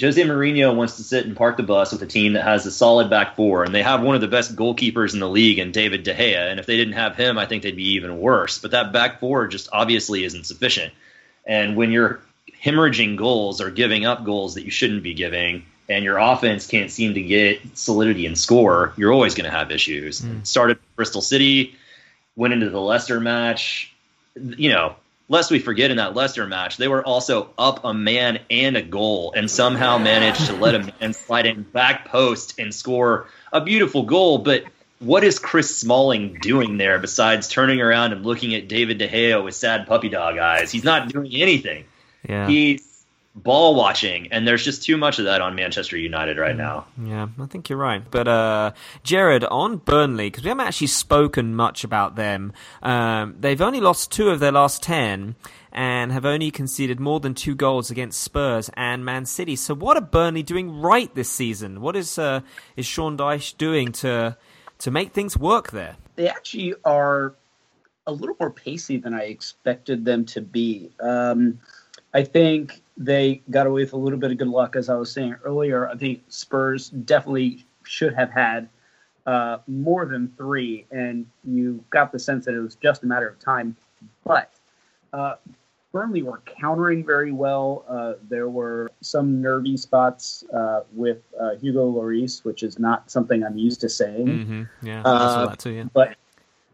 Jose 0.00 0.22
Mourinho 0.22 0.74
wants 0.74 0.96
to 0.96 1.02
sit 1.02 1.26
and 1.26 1.36
park 1.36 1.56
the 1.56 1.64
bus 1.64 1.92
with 1.92 2.00
a 2.00 2.06
team 2.06 2.34
that 2.34 2.44
has 2.44 2.64
a 2.64 2.70
solid 2.70 3.10
back 3.10 3.36
four, 3.36 3.64
and 3.64 3.74
they 3.74 3.82
have 3.82 4.02
one 4.02 4.14
of 4.14 4.20
the 4.20 4.28
best 4.28 4.56
goalkeepers 4.56 5.14
in 5.14 5.20
the 5.20 5.28
league 5.28 5.58
in 5.58 5.72
David 5.72 6.04
De 6.04 6.14
Gea. 6.14 6.50
And 6.50 6.60
if 6.60 6.66
they 6.66 6.76
didn't 6.76 6.94
have 6.94 7.16
him, 7.16 7.36
I 7.38 7.46
think 7.46 7.64
they'd 7.64 7.76
be 7.76 7.94
even 7.94 8.20
worse. 8.20 8.58
But 8.58 8.70
that 8.70 8.92
back 8.92 9.18
four 9.18 9.48
just 9.48 9.68
obviously 9.72 10.24
isn't 10.24 10.46
sufficient. 10.46 10.94
And 11.46 11.76
when 11.76 11.90
you're 11.90 12.20
hemorrhaging 12.62 13.16
goals 13.16 13.60
or 13.60 13.70
giving 13.70 14.04
up 14.04 14.24
goals 14.24 14.54
that 14.54 14.64
you 14.64 14.70
shouldn't 14.70 15.02
be 15.02 15.14
giving, 15.14 15.64
and 15.88 16.04
your 16.04 16.18
offense 16.18 16.66
can't 16.66 16.90
seem 16.90 17.14
to 17.14 17.20
get 17.20 17.76
solidity 17.76 18.24
and 18.26 18.38
score, 18.38 18.94
you're 18.96 19.12
always 19.12 19.34
going 19.34 19.50
to 19.50 19.56
have 19.56 19.70
issues. 19.72 20.20
Mm. 20.20 20.46
Started 20.46 20.78
Bristol 20.94 21.20
City, 21.20 21.74
went 22.36 22.54
into 22.54 22.70
the 22.70 22.80
Leicester 22.80 23.18
match. 23.18 23.92
You 24.36 24.70
know, 24.70 24.94
lest 25.28 25.50
we 25.50 25.58
forget 25.58 25.90
in 25.90 25.96
that 25.96 26.14
Leicester 26.14 26.46
match, 26.46 26.76
they 26.76 26.86
were 26.86 27.04
also 27.04 27.50
up 27.58 27.84
a 27.84 27.92
man 27.92 28.38
and 28.50 28.76
a 28.76 28.82
goal, 28.82 29.32
and 29.34 29.50
somehow 29.50 29.98
managed 29.98 30.46
to 30.46 30.54
let 30.54 30.74
a 30.76 30.92
man 31.00 31.12
slide 31.14 31.46
in 31.46 31.62
back 31.62 32.06
post 32.06 32.58
and 32.58 32.72
score 32.72 33.26
a 33.52 33.60
beautiful 33.60 34.04
goal. 34.04 34.38
But 34.38 34.64
what 35.00 35.24
is 35.24 35.38
Chris 35.38 35.76
Smalling 35.76 36.38
doing 36.40 36.76
there 36.76 36.98
besides 36.98 37.48
turning 37.48 37.80
around 37.80 38.12
and 38.12 38.24
looking 38.24 38.54
at 38.54 38.68
David 38.68 38.98
De 38.98 39.08
Gea 39.08 39.42
with 39.42 39.54
sad 39.54 39.86
puppy 39.86 40.08
dog 40.08 40.38
eyes? 40.38 40.70
He's 40.70 40.84
not 40.84 41.08
doing 41.08 41.34
anything. 41.34 41.84
Yeah. 42.28 42.46
He's 42.46 42.86
ball 43.34 43.74
watching, 43.74 44.30
and 44.30 44.46
there's 44.46 44.62
just 44.62 44.82
too 44.82 44.98
much 44.98 45.18
of 45.18 45.24
that 45.24 45.40
on 45.40 45.54
Manchester 45.54 45.96
United 45.96 46.36
right 46.36 46.56
now. 46.56 46.86
Yeah, 47.02 47.28
I 47.40 47.46
think 47.46 47.70
you're 47.70 47.78
right. 47.78 48.02
But 48.10 48.28
uh, 48.28 48.72
Jared, 49.02 49.44
on 49.44 49.78
Burnley, 49.78 50.28
because 50.28 50.44
we 50.44 50.48
haven't 50.48 50.66
actually 50.66 50.88
spoken 50.88 51.54
much 51.54 51.82
about 51.82 52.16
them, 52.16 52.52
um, 52.82 53.36
they've 53.40 53.60
only 53.60 53.80
lost 53.80 54.12
two 54.12 54.28
of 54.28 54.38
their 54.40 54.52
last 54.52 54.82
ten 54.82 55.36
and 55.72 56.12
have 56.12 56.26
only 56.26 56.50
conceded 56.50 56.98
more 56.98 57.20
than 57.20 57.32
two 57.32 57.54
goals 57.54 57.90
against 57.90 58.20
Spurs 58.20 58.70
and 58.74 59.04
Man 59.04 59.24
City. 59.24 59.56
So, 59.56 59.74
what 59.74 59.96
are 59.96 60.02
Burnley 60.02 60.42
doing 60.42 60.80
right 60.80 61.14
this 61.14 61.30
season? 61.30 61.80
What 61.80 61.96
is 61.96 62.18
uh, 62.18 62.40
is 62.76 62.84
Sean 62.84 63.16
Dyche 63.16 63.56
doing 63.56 63.92
to 63.92 64.36
to 64.80 64.90
make 64.90 65.12
things 65.12 65.36
work 65.36 65.70
there? 65.70 65.96
They 66.16 66.28
actually 66.28 66.74
are 66.84 67.34
a 68.06 68.12
little 68.12 68.36
more 68.40 68.50
pacey 68.50 68.96
than 68.96 69.14
I 69.14 69.24
expected 69.24 70.04
them 70.04 70.24
to 70.26 70.40
be. 70.40 70.90
Um, 71.00 71.60
I 72.12 72.24
think 72.24 72.82
they 72.96 73.42
got 73.50 73.66
away 73.66 73.82
with 73.82 73.92
a 73.92 73.96
little 73.96 74.18
bit 74.18 74.32
of 74.32 74.38
good 74.38 74.48
luck, 74.48 74.74
as 74.76 74.88
I 74.88 74.96
was 74.96 75.12
saying 75.12 75.36
earlier. 75.44 75.88
I 75.88 75.96
think 75.96 76.22
Spurs 76.28 76.90
definitely 76.90 77.64
should 77.84 78.14
have 78.14 78.30
had 78.30 78.68
uh, 79.26 79.58
more 79.68 80.06
than 80.06 80.32
three, 80.36 80.86
and 80.90 81.26
you 81.44 81.84
got 81.90 82.10
the 82.10 82.18
sense 82.18 82.46
that 82.46 82.54
it 82.54 82.60
was 82.60 82.74
just 82.74 83.02
a 83.02 83.06
matter 83.06 83.28
of 83.28 83.38
time. 83.38 83.76
But 84.24 84.50
uh, 85.12 85.36
Burnley 85.92 86.22
were 86.22 86.40
countering 86.46 87.04
very 87.04 87.32
well. 87.32 87.84
Uh, 87.88 88.14
there 88.28 88.48
were 88.48 88.90
some 89.00 89.40
nervy 89.42 89.76
spots 89.76 90.44
uh, 90.54 90.82
with 90.92 91.18
uh, 91.38 91.56
Hugo 91.56 91.90
Lloris, 91.90 92.44
which 92.44 92.62
is 92.62 92.78
not 92.78 93.10
something 93.10 93.42
I'm 93.42 93.58
used 93.58 93.80
to 93.80 93.88
saying. 93.88 94.26
Mm-hmm. 94.26 94.86
Yeah, 94.86 95.02
saw 95.02 95.46
that 95.46 95.58
too. 95.58 95.70
Yeah. 95.70 95.84
But 95.92 96.16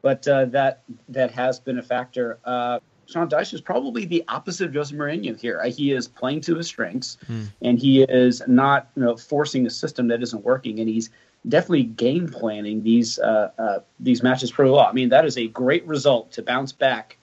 but 0.03 0.29
uh, 0.29 0.45
that 0.47 0.83
that 1.09 1.31
has 1.31 1.59
been 1.59 1.79
a 1.79 1.83
factor. 1.83 2.39
Uh, 2.45 2.81
Sean 3.07 3.29
Dyche 3.29 3.55
is 3.55 3.61
probably 3.61 4.05
the 4.05 4.25
opposite 4.29 4.67
of 4.67 4.75
Jose 4.75 4.95
Mourinho 4.95 5.39
here. 5.41 5.63
He 5.65 5.93
is 5.93 6.09
playing 6.09 6.41
to 6.43 6.57
his 6.57 6.67
strengths, 6.67 7.17
Mm. 7.31 7.53
and 7.63 7.79
he 7.79 8.03
is 8.03 8.43
not 8.47 8.89
you 8.97 9.03
know 9.05 9.17
forcing 9.17 9.67
a 9.67 9.71
system 9.71 10.09
that 10.09 10.23
isn't 10.23 10.45
working, 10.45 10.79
and 10.81 10.89
he's 10.89 11.09
definitely 11.49 11.85
game 11.85 12.29
planning 12.29 12.83
these 12.83 13.19
uh, 13.19 13.51
uh, 13.59 13.79
these 13.99 14.23
matches 14.23 14.51
pretty 14.51 14.73
well. 14.73 14.81
I 14.81 14.93
mean, 14.93 15.09
that 15.09 15.25
is 15.25 15.39
a 15.39 15.47
great 15.49 15.87
result 15.87 16.33
to 16.33 16.43
bounce 16.43 16.73
back 16.73 17.17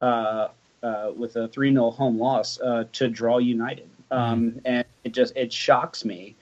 uh, 0.00 0.48
uh, 0.82 1.10
with 1.16 1.36
a 1.36 1.48
three 1.48 1.72
0 1.72 1.90
home 1.90 2.18
loss 2.18 2.60
uh, 2.60 2.84
to 2.92 3.08
draw 3.08 3.38
United, 3.38 3.88
um, 4.10 4.60
and 4.64 4.84
it 5.04 5.12
just 5.12 5.36
it 5.36 5.52
shocks 5.52 6.04
me 6.04 6.36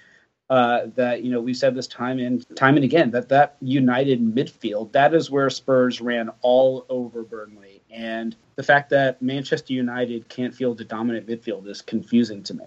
uh, 0.48 0.82
that 0.94 1.22
you 1.22 1.30
know 1.30 1.40
we've 1.40 1.56
said 1.56 1.74
this 1.74 1.86
time 1.86 2.18
and 2.18 2.44
time 2.56 2.76
and 2.76 2.84
again 2.84 3.10
that 3.10 3.28
that 3.28 3.56
United 3.60 4.20
midfield 4.20 4.92
that 4.92 5.14
is 5.14 5.30
where 5.30 5.50
Spurs 5.50 6.00
ran 6.00 6.30
all 6.42 6.86
over 6.88 7.22
Burnley, 7.22 7.82
and 7.90 8.36
the 8.56 8.62
fact 8.62 8.90
that 8.90 9.20
Manchester 9.20 9.72
United 9.72 10.28
can't 10.28 10.54
field 10.54 10.80
a 10.80 10.84
dominant 10.84 11.26
midfield 11.26 11.66
is 11.66 11.82
confusing 11.82 12.42
to 12.44 12.54
me. 12.54 12.64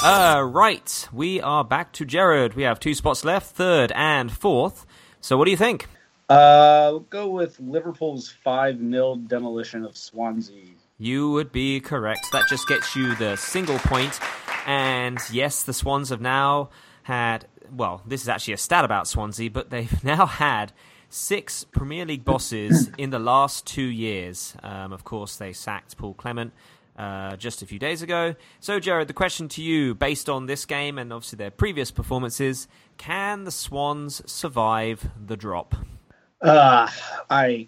Uh, 0.00 0.42
right, 0.42 1.08
we 1.12 1.40
are 1.40 1.64
back 1.64 1.92
to 1.92 2.04
Jared. 2.04 2.54
We 2.54 2.62
have 2.62 2.78
two 2.78 2.94
spots 2.94 3.24
left, 3.24 3.56
third 3.56 3.90
and 3.96 4.30
fourth. 4.30 4.86
So, 5.20 5.36
what 5.36 5.46
do 5.46 5.50
you 5.50 5.56
think? 5.56 5.88
Uh, 6.28 6.88
we'll 6.90 7.00
go 7.00 7.28
with 7.28 7.58
Liverpool's 7.58 8.28
five 8.44 8.78
0 8.78 9.16
demolition 9.26 9.84
of 9.84 9.96
Swansea. 9.96 10.64
You 10.98 11.30
would 11.30 11.52
be 11.52 11.80
correct. 11.80 12.26
That 12.32 12.48
just 12.48 12.68
gets 12.68 12.94
you 12.94 13.14
the 13.14 13.36
single 13.36 13.78
point. 13.78 14.18
And 14.66 15.18
yes, 15.32 15.62
the 15.62 15.72
Swans 15.72 16.10
have 16.10 16.20
now 16.20 16.70
had, 17.04 17.46
well, 17.72 18.02
this 18.06 18.20
is 18.20 18.28
actually 18.28 18.54
a 18.54 18.58
stat 18.58 18.84
about 18.84 19.08
Swansea, 19.08 19.50
but 19.50 19.70
they've 19.70 20.04
now 20.04 20.26
had 20.26 20.72
six 21.08 21.64
Premier 21.64 22.04
League 22.04 22.24
bosses 22.24 22.90
in 22.98 23.08
the 23.08 23.18
last 23.18 23.66
two 23.66 23.86
years. 23.86 24.54
Um, 24.62 24.92
of 24.92 25.04
course, 25.04 25.36
they 25.36 25.52
sacked 25.52 25.96
Paul 25.96 26.14
Clement. 26.14 26.52
Uh, 26.96 27.36
just 27.36 27.62
a 27.62 27.66
few 27.66 27.78
days 27.78 28.02
ago. 28.02 28.34
So, 28.58 28.80
Jared, 28.80 29.06
the 29.06 29.14
question 29.14 29.46
to 29.50 29.62
you, 29.62 29.94
based 29.94 30.28
on 30.28 30.46
this 30.46 30.66
game 30.66 30.98
and 30.98 31.12
obviously 31.12 31.36
their 31.36 31.52
previous 31.52 31.92
performances, 31.92 32.66
can 32.96 33.44
the 33.44 33.52
Swans 33.52 34.20
survive 34.28 35.08
the 35.24 35.36
drop? 35.36 35.76
Uh, 36.40 36.88
I, 37.28 37.66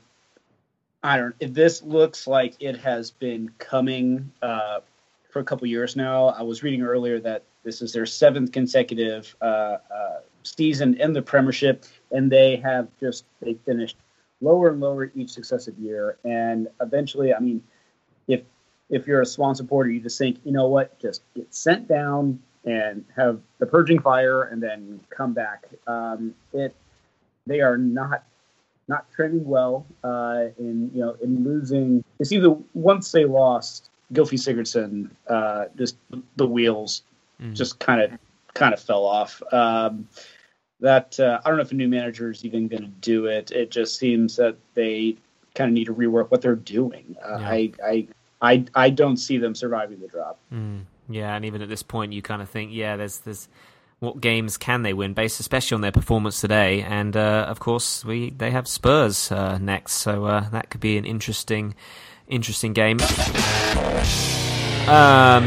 I 1.03 1.17
don't. 1.17 1.35
This 1.41 1.83
looks 1.83 2.27
like 2.27 2.55
it 2.61 2.79
has 2.79 3.11
been 3.11 3.51
coming 3.59 4.31
uh, 4.43 4.81
for 5.31 5.41
a 5.41 5.45
couple 5.45 5.67
years 5.67 5.97
now, 5.97 6.29
I 6.29 6.43
was 6.43 6.63
reading 6.63 6.83
earlier 6.83 7.21
that 7.21 7.45
this 7.63 7.83
is 7.83 7.93
their 7.93 8.07
seventh 8.07 8.53
consecutive 8.53 9.35
uh, 9.41 9.45
uh, 9.95 10.21
season 10.43 10.95
in 10.95 11.13
the 11.13 11.23
Premiership, 11.23 11.85
and 12.11 12.31
they 12.31 12.57
have 12.57 12.89
just 12.99 13.25
they 13.41 13.55
finished 13.67 13.97
lower 14.41 14.71
and 14.71 14.81
lower 14.81 15.11
each 15.15 15.31
successive 15.31 15.79
year, 15.79 16.17
and 16.25 16.69
eventually, 16.81 17.33
I 17.33 17.41
mean, 17.41 17.63
if 18.27 18.43
if 18.89 19.07
you're 19.07 19.21
a 19.21 19.27
Swan 19.27 19.55
supporter, 19.55 19.91
you 19.91 20.01
just 20.01 20.19
think, 20.19 20.39
you 20.45 20.53
know 20.53 20.67
what, 20.67 20.99
just 20.99 21.23
get 21.35 21.55
sent 21.55 21.87
down 21.87 22.41
and 22.65 23.05
have 23.17 23.41
the 23.59 23.67
purging 23.67 24.01
fire, 24.01 24.45
and 24.45 24.63
then 24.63 25.01
come 25.11 25.33
back. 25.33 25.67
Um, 25.87 26.35
it 26.53 26.75
they 27.47 27.61
are 27.61 27.79
not 27.79 28.25
not 28.91 29.11
trending 29.15 29.47
well 29.47 29.87
uh, 30.05 30.47
in 30.59 30.91
you 30.93 31.01
know 31.01 31.17
in 31.23 31.45
losing. 31.45 32.05
It's 32.19 32.33
either 32.33 32.55
once 32.75 33.13
they 33.13 33.25
lost 33.25 33.89
Gylfi 34.13 34.39
Sigurdsson, 34.39 35.11
uh, 35.29 35.67
just 35.79 35.97
the 36.37 36.47
wheels 36.47 37.03
just 37.55 37.79
kind 37.79 38.03
of 38.03 38.19
kind 38.53 38.75
of 38.75 38.81
fell 38.81 39.05
off. 39.07 39.43
Um, 39.53 40.07
that 40.81 41.19
uh, 41.19 41.41
I 41.43 41.49
don't 41.49 41.57
know 41.57 41.63
if 41.63 41.73
a 41.73 41.75
new 41.75 41.89
manager 41.89 42.31
is 42.31 42.45
even 42.45 42.69
going 42.69 42.83
to 42.83 42.89
do 42.89 43.27
it. 43.27 43.51
It 43.51 43.71
just 43.71 43.99
seems 43.99 44.37
that 44.37 44.57
they 44.75 45.17
kind 45.55 45.69
of 45.71 45.75
need 45.75 45.87
to 45.87 45.95
rework 45.95 46.31
what 46.31 46.43
they're 46.43 46.55
doing. 46.57 47.17
Uh, 47.25 47.39
Yeah. 47.39 47.49
I, 47.49 47.73
I 47.83 48.09
I 48.43 48.65
I 48.75 48.91
don't 48.91 49.17
see 49.17 49.39
them 49.39 49.55
surviving 49.55 50.01
the 50.01 50.09
drop. 50.09 50.39
Mm, 50.53 50.85
yeah, 51.09 51.35
and 51.37 51.45
even 51.45 51.63
at 51.63 51.69
this 51.69 51.83
point, 51.83 52.13
you 52.13 52.23
kind 52.23 52.43
of 52.43 52.49
think, 52.51 52.73
yeah, 52.73 52.97
there's 52.97 53.19
there's 53.21 53.49
what 54.01 54.21
games 54.21 54.57
can 54.57 54.83
they 54.83 54.93
win, 54.93 55.15
based 55.15 55.41
especially 55.41 55.77
on 55.77 55.81
their 55.83 55.93
performance 55.93 56.41
today, 56.41 56.83
and 56.83 57.17
uh, 57.17 57.45
of 57.49 57.61
course 57.61 58.05
we 58.05 58.31
they 58.31 58.51
have 58.51 58.67
Spurs 58.67 59.31
uh, 59.31 59.59
next, 59.59 59.93
so 59.93 60.25
uh, 60.25 60.49
that 60.51 60.71
could 60.71 60.81
be 60.81 60.97
an 60.97 61.05
interesting 61.05 61.75
interesting 62.27 62.73
game. 62.73 62.99
Um, 64.89 65.45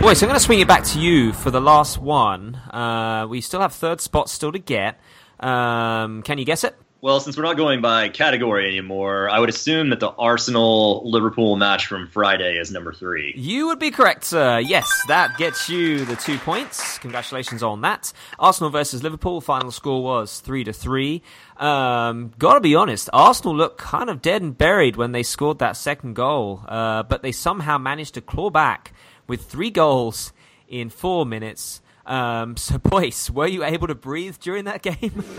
boy, 0.00 0.14
so 0.14 0.26
I'm 0.26 0.28
going 0.28 0.34
to 0.34 0.40
swing 0.40 0.60
it 0.60 0.68
back 0.68 0.84
to 0.84 1.00
you 1.00 1.32
for 1.32 1.50
the 1.50 1.60
last 1.60 1.98
one. 1.98 2.56
Uh, 2.56 3.26
we 3.28 3.40
still 3.40 3.60
have 3.60 3.72
third 3.72 4.00
spot 4.00 4.28
still 4.28 4.52
to 4.52 4.58
get. 4.58 4.98
Um, 5.38 6.22
can 6.22 6.38
you 6.38 6.44
guess 6.44 6.64
it? 6.64 6.76
Well, 7.02 7.18
since 7.18 7.36
we're 7.36 7.42
not 7.42 7.56
going 7.56 7.80
by 7.80 8.10
category 8.10 8.68
anymore, 8.68 9.28
I 9.28 9.40
would 9.40 9.48
assume 9.48 9.90
that 9.90 9.98
the 9.98 10.10
Arsenal 10.10 11.02
Liverpool 11.10 11.56
match 11.56 11.88
from 11.88 12.06
Friday 12.06 12.58
is 12.58 12.70
number 12.70 12.92
three. 12.92 13.34
You 13.36 13.66
would 13.66 13.80
be 13.80 13.90
correct, 13.90 14.22
sir. 14.22 14.60
Yes, 14.60 14.88
that 15.08 15.36
gets 15.36 15.68
you 15.68 16.04
the 16.04 16.14
two 16.14 16.38
points. 16.38 16.98
Congratulations 16.98 17.60
on 17.60 17.80
that. 17.80 18.12
Arsenal 18.38 18.70
versus 18.70 19.02
Liverpool. 19.02 19.40
Final 19.40 19.72
score 19.72 20.00
was 20.00 20.38
three 20.38 20.62
to 20.62 20.72
three. 20.72 21.22
Um, 21.56 22.30
gotta 22.38 22.60
be 22.60 22.76
honest, 22.76 23.10
Arsenal 23.12 23.56
looked 23.56 23.78
kind 23.78 24.08
of 24.08 24.22
dead 24.22 24.40
and 24.42 24.56
buried 24.56 24.94
when 24.94 25.10
they 25.10 25.24
scored 25.24 25.58
that 25.58 25.76
second 25.76 26.14
goal, 26.14 26.62
uh, 26.68 27.02
but 27.02 27.22
they 27.22 27.32
somehow 27.32 27.78
managed 27.78 28.14
to 28.14 28.20
claw 28.20 28.48
back 28.48 28.92
with 29.26 29.46
three 29.46 29.70
goals 29.70 30.32
in 30.68 30.88
four 30.88 31.26
minutes. 31.26 31.81
Um, 32.06 32.56
so, 32.56 32.78
boys, 32.78 33.30
were 33.30 33.46
you 33.46 33.64
able 33.64 33.86
to 33.86 33.94
breathe 33.94 34.36
during 34.40 34.64
that 34.64 34.82
game? 34.82 35.24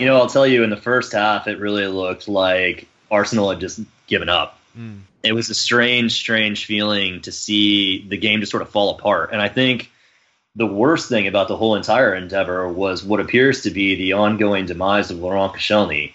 You 0.00 0.06
know, 0.06 0.16
I'll 0.16 0.28
tell 0.28 0.46
you, 0.46 0.64
in 0.64 0.70
the 0.70 0.76
first 0.76 1.12
half, 1.12 1.46
it 1.46 1.60
really 1.60 1.86
looked 1.86 2.26
like 2.26 2.88
Arsenal 3.12 3.50
had 3.50 3.60
just 3.60 3.80
given 4.08 4.28
up. 4.28 4.58
It 5.22 5.32
was 5.32 5.50
a 5.50 5.54
strange, 5.54 6.12
strange 6.12 6.66
feeling 6.66 7.20
to 7.22 7.30
see 7.32 8.06
the 8.08 8.16
game 8.16 8.40
just 8.40 8.50
sort 8.50 8.62
of 8.62 8.70
fall 8.70 8.90
apart. 8.98 9.30
And 9.32 9.40
I 9.40 9.48
think 9.48 9.90
the 10.56 10.66
worst 10.66 11.08
thing 11.08 11.28
about 11.28 11.46
the 11.46 11.56
whole 11.56 11.76
entire 11.76 12.12
endeavor 12.14 12.68
was 12.68 13.04
what 13.04 13.20
appears 13.20 13.62
to 13.62 13.70
be 13.70 13.94
the 13.94 14.14
ongoing 14.14 14.66
demise 14.66 15.10
of 15.12 15.18
Laurent 15.18 15.52
Koscielny. 15.54 16.12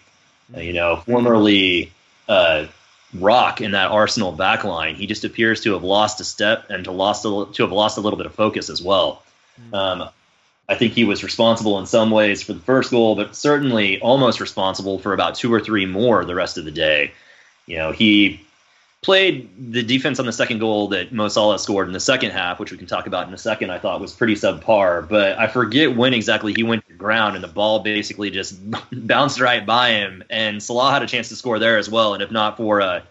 Uh, 0.56 0.60
You 0.60 0.74
know, 0.74 0.98
formerly 0.98 1.92
uh, 2.28 2.68
rock 3.14 3.62
in 3.62 3.72
that 3.72 3.92
Arsenal 3.92 4.36
backline, 4.36 4.96
he 4.96 5.08
just 5.08 5.24
appears 5.24 5.62
to 5.62 5.74
have 5.74 5.84
lost 5.84 6.20
a 6.20 6.26
step 6.26 6.70
and 6.70 6.84
to 6.84 6.92
lost 6.92 7.24
a, 7.26 7.48
to 7.54 7.64
have 7.64 7.72
lost 7.72 7.98
a 7.98 8.02
little 8.02 8.18
bit 8.18 8.26
of 8.26 8.36
focus 8.36 8.70
as 8.70 8.82
well. 8.82 9.24
Um, 9.74 10.10
I 10.70 10.76
think 10.76 10.94
he 10.94 11.04
was 11.04 11.24
responsible 11.24 11.80
in 11.80 11.88
some 11.88 12.12
ways 12.12 12.44
for 12.44 12.54
the 12.54 12.60
first 12.60 12.92
goal, 12.92 13.16
but 13.16 13.36
certainly 13.36 14.00
almost 14.02 14.40
responsible 14.40 15.00
for 15.00 15.14
about 15.14 15.36
two 15.36 15.52
or 15.52 15.60
three 15.60 15.86
more 15.86 16.24
the 16.24 16.36
rest 16.36 16.58
of 16.58 16.66
the 16.66 16.72
day. 16.72 17.12
You 17.66 17.78
know, 17.78 17.92
he 17.92 18.42
played 19.02 19.50
the 19.72 19.82
defense 19.82 20.20
on 20.20 20.26
the 20.26 20.32
second 20.32 20.60
goal 20.60 20.90
that 20.90 21.12
Mo 21.12 21.28
Salah 21.28 21.58
scored 21.58 21.88
in 21.88 21.94
the 21.94 22.00
second 22.00 22.32
half, 22.32 22.60
which 22.60 22.72
we 22.72 22.78
can 22.78 22.86
talk 22.86 23.08
about 23.08 23.28
in 23.28 23.34
a 23.34 23.38
second. 23.38 23.72
I 23.72 23.80
thought 23.80 24.02
was 24.02 24.14
pretty 24.14 24.36
subpar, 24.36 25.08
but 25.08 25.40
I 25.40 25.48
forget 25.48 25.96
when 25.96 26.14
exactly 26.14 26.54
he 26.54 26.64
went 26.64 26.86
to 26.88 26.94
ground 26.94 27.36
and 27.36 27.44
the 27.44 27.48
ball 27.48 27.80
basically 27.80 28.30
just 28.30 28.60
bounced 28.92 29.40
right 29.40 29.66
by 29.66 29.92
him, 29.92 30.24
and 30.30 30.62
Salah 30.62 30.92
had 30.92 31.02
a 31.02 31.08
chance 31.08 31.30
to 31.30 31.36
score 31.36 31.60
there 31.60 31.78
as 31.78 31.90
well. 31.90 32.14
And 32.14 32.22
if 32.22 32.30
not 32.30 32.58
for 32.58 32.80
a 32.80 33.04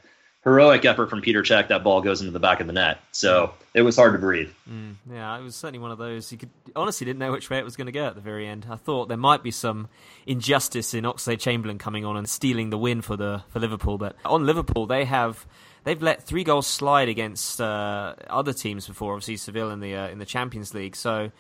heroic 0.49 0.85
effort 0.85 1.11
from 1.11 1.21
Peter 1.21 1.43
Cech, 1.43 1.69
that 1.69 1.85
ball 1.85 2.01
goes 2.01 2.21
into 2.21 2.33
the 2.33 2.41
back 2.41 2.61
of 2.61 2.67
the 2.67 2.73
net. 2.73 2.99
So 3.13 3.53
it 3.75 3.83
was 3.83 3.97
hard 3.97 4.13
to 4.13 4.19
breathe. 4.19 4.51
Mm, 4.69 4.97
yeah, 5.11 5.39
it 5.39 5.43
was 5.43 5.55
certainly 5.55 5.79
one 5.79 5.91
of 5.91 5.99
those. 5.99 6.31
You 6.33 6.39
could 6.39 6.51
honestly 6.75 7.05
didn't 7.05 7.19
know 7.19 7.33
which 7.33 7.51
way 7.51 7.59
it 7.59 7.65
was 7.65 7.77
going 7.77 7.87
to 7.87 7.93
go 7.93 8.07
at 8.07 8.15
the 8.15 8.21
very 8.21 8.47
end. 8.47 8.67
I 8.69 8.77
thought 8.77 9.09
there 9.09 9.17
might 9.17 9.43
be 9.43 9.51
some 9.51 9.89
injustice 10.27 10.95
in 10.95 11.05
Oxlade 11.05 11.41
Chamberlain 11.41 11.79
coming 11.79 12.05
on 12.05 12.17
and 12.17 12.29
stealing 12.29 12.71
the 12.71 12.79
win 12.79 13.03
for 13.03 13.17
the 13.17 13.43
for 13.49 13.61
Liverpool, 13.61 13.99
but 13.99 14.17
on 14.25 14.47
Liverpool 14.47 14.87
they 14.87 15.05
have 15.05 15.47
they've 15.85 16.03
let 16.03 16.23
three 16.23 16.45
goals 16.45 16.67
slide 16.67 17.09
against 17.09 17.61
uh, 17.61 18.15
other 18.29 18.53
teams 18.53 18.87
before. 18.87 19.15
Obviously, 19.15 19.37
Seville 19.37 19.71
in 19.71 19.81
the 19.81 19.95
uh, 19.95 20.09
in 20.09 20.19
the 20.19 20.27
Champions 20.27 20.75
League. 20.75 20.97
So, 20.97 21.31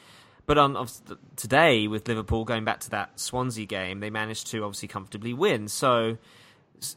but 0.46 0.58
on 0.58 0.88
today 1.36 1.86
with 1.88 2.08
Liverpool 2.08 2.44
going 2.44 2.64
back 2.64 2.80
to 2.80 2.90
that 2.90 3.18
Swansea 3.20 3.66
game, 3.66 4.00
they 4.00 4.10
managed 4.10 4.48
to 4.48 4.64
obviously 4.64 4.88
comfortably 4.88 5.34
win. 5.34 5.68
So 5.68 6.18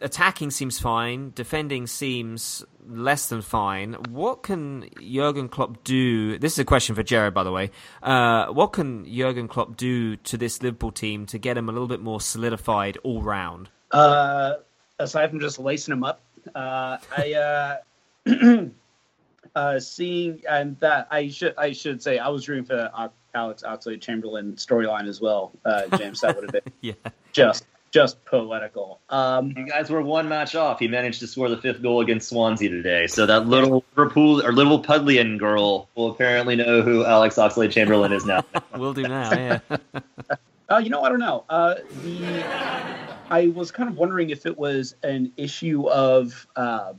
attacking 0.02 0.52
seems 0.52 0.80
fine, 0.80 1.32
defending 1.36 1.88
seems 1.88 2.64
less 2.88 3.30
than 3.30 3.42
fine. 3.42 3.94
What 4.10 4.44
can 4.44 4.90
Jurgen 5.02 5.50
Klopp 5.50 5.84
do? 5.84 6.38
This 6.38 6.54
is 6.54 6.60
a 6.60 6.66
question 6.66 6.96
for 6.96 7.04
Jared, 7.04 7.34
by 7.34 7.44
the 7.44 7.52
way. 7.52 7.72
Uh, 8.02 8.48
what 8.48 8.74
can 8.74 9.06
Jurgen 9.06 9.48
Klopp 9.48 9.78
do 9.78 10.16
to 10.18 10.38
this 10.38 10.62
Liverpool 10.62 10.92
team 10.92 11.26
to 11.28 11.38
get 11.38 11.58
him 11.58 11.70
a 11.70 11.72
little 11.72 11.88
bit 11.88 12.02
more 12.02 12.22
solidified 12.22 12.98
all 13.04 13.22
round? 13.22 13.70
Uh, 13.92 14.54
aside 15.00 15.30
from 15.30 15.40
just 15.40 15.60
lacing 15.60 15.94
him 15.94 16.04
up, 16.04 16.22
uh, 16.56 16.98
I 17.18 17.80
uh, 18.26 18.66
uh, 19.56 19.80
seeing 19.80 20.42
and 20.50 20.80
that 20.80 21.08
I 21.12 21.30
should 21.30 21.56
I 21.58 21.72
should 21.72 22.02
say 22.02 22.18
I 22.18 22.30
was 22.30 22.48
rooting 22.48 22.66
for 22.66 22.90
Alex 23.34 23.64
Oxlade 23.64 24.02
Chamberlain 24.02 24.54
storyline 24.54 25.08
as 25.08 25.22
well, 25.22 25.52
uh, 25.66 25.98
James. 25.98 26.22
That 26.22 26.36
would 26.36 26.44
have 26.46 26.64
been 26.64 26.74
yeah. 26.82 26.94
just 27.32 27.66
just 27.92 28.24
poetical. 28.26 29.02
Um, 29.10 29.54
you 29.56 29.66
guys 29.68 29.90
were 29.90 30.02
one 30.02 30.30
match 30.30 30.56
off. 30.56 30.80
He 30.80 30.88
managed 30.88 31.20
to 31.20 31.28
score 31.28 31.50
the 31.50 31.58
fifth 31.58 31.82
goal 31.82 32.00
against 32.02 32.30
Swansea 32.30 32.70
today. 32.70 33.08
So 33.08 33.26
that 33.26 33.48
little 33.48 33.84
Liverpool 33.96 34.42
or 34.42 34.54
little 34.54 34.82
Pudlian 34.82 35.38
girl 35.38 35.90
will 35.96 36.12
apparently 36.12 36.56
know 36.56 36.82
who 36.82 37.06
Alex 37.06 37.36
Oxlade 37.36 37.72
Chamberlain 37.72 38.14
is 38.14 38.26
now. 38.26 38.44
We'll 38.78 38.94
do 38.94 39.04
now, 39.04 39.32
yeah. 39.34 39.60
uh, 40.70 40.78
you 40.78 40.90
know, 40.90 41.04
I 41.04 41.10
don't 41.10 41.20
know. 41.20 41.44
Uh, 41.50 41.76
the 42.04 42.44
I 43.30 43.48
was 43.48 43.72
kind 43.72 43.90
of 43.90 43.98
wondering 43.98 44.30
if 44.30 44.46
it 44.46 44.58
was 44.58 44.96
an 45.04 45.34
issue 45.38 45.88
of 45.90 46.48
uh, 46.56 46.94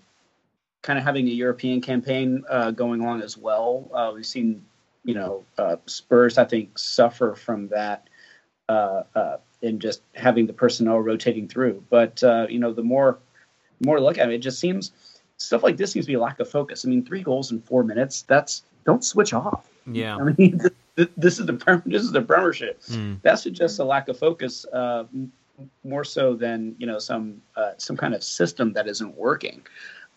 kind 0.82 0.98
of 0.98 1.04
having 1.04 1.26
a 1.28 1.30
European 1.30 1.80
campaign 1.80 2.44
uh, 2.48 2.70
going 2.70 3.00
along 3.00 3.22
as 3.22 3.36
well. 3.36 3.90
Uh, 3.92 4.12
we've 4.14 4.26
seen, 4.26 4.64
you 5.04 5.14
know, 5.14 5.44
uh, 5.58 5.76
Spurs 5.86 6.38
I 6.38 6.44
think 6.44 6.78
suffer 6.78 7.34
from 7.34 7.68
that 7.68 8.08
and 8.68 9.80
just 9.80 10.02
having 10.14 10.46
the 10.46 10.52
personnel 10.52 10.98
rotating 10.98 11.48
through. 11.48 11.84
But 11.90 12.22
uh, 12.22 12.46
you 12.48 12.58
know, 12.58 12.72
the 12.72 12.82
more 12.82 13.18
more 13.80 14.00
look 14.00 14.18
at 14.18 14.30
it, 14.30 14.34
it 14.34 14.38
just 14.38 14.58
seems 14.58 14.92
stuff 15.36 15.62
like 15.62 15.76
this 15.76 15.92
seems 15.92 16.06
to 16.06 16.10
be 16.10 16.14
a 16.14 16.20
lack 16.20 16.40
of 16.40 16.48
focus. 16.48 16.84
I 16.84 16.88
mean, 16.88 17.04
three 17.04 17.22
goals 17.22 17.50
in 17.52 17.60
four 17.62 17.82
minutes. 17.82 18.22
That's 18.22 18.62
don't 18.84 19.04
switch 19.04 19.32
off. 19.32 19.68
Yeah. 19.86 20.16
I 20.16 20.22
mean, 20.22 20.60
this 21.16 21.38
is 21.38 21.46
the 21.46 21.82
this 21.86 22.02
is 22.02 22.12
the 22.12 22.22
Premiership. 22.22 22.80
Mm. 22.82 23.22
That 23.22 23.38
suggests 23.38 23.78
a 23.78 23.84
lack 23.84 24.08
of 24.08 24.18
focus, 24.18 24.66
uh, 24.72 25.04
more 25.84 26.04
so 26.04 26.34
than 26.34 26.74
you 26.78 26.86
know 26.86 26.98
some 26.98 27.42
uh, 27.56 27.72
some 27.78 27.96
kind 27.96 28.14
of 28.14 28.22
system 28.22 28.72
that 28.74 28.88
isn't 28.88 29.16
working. 29.16 29.62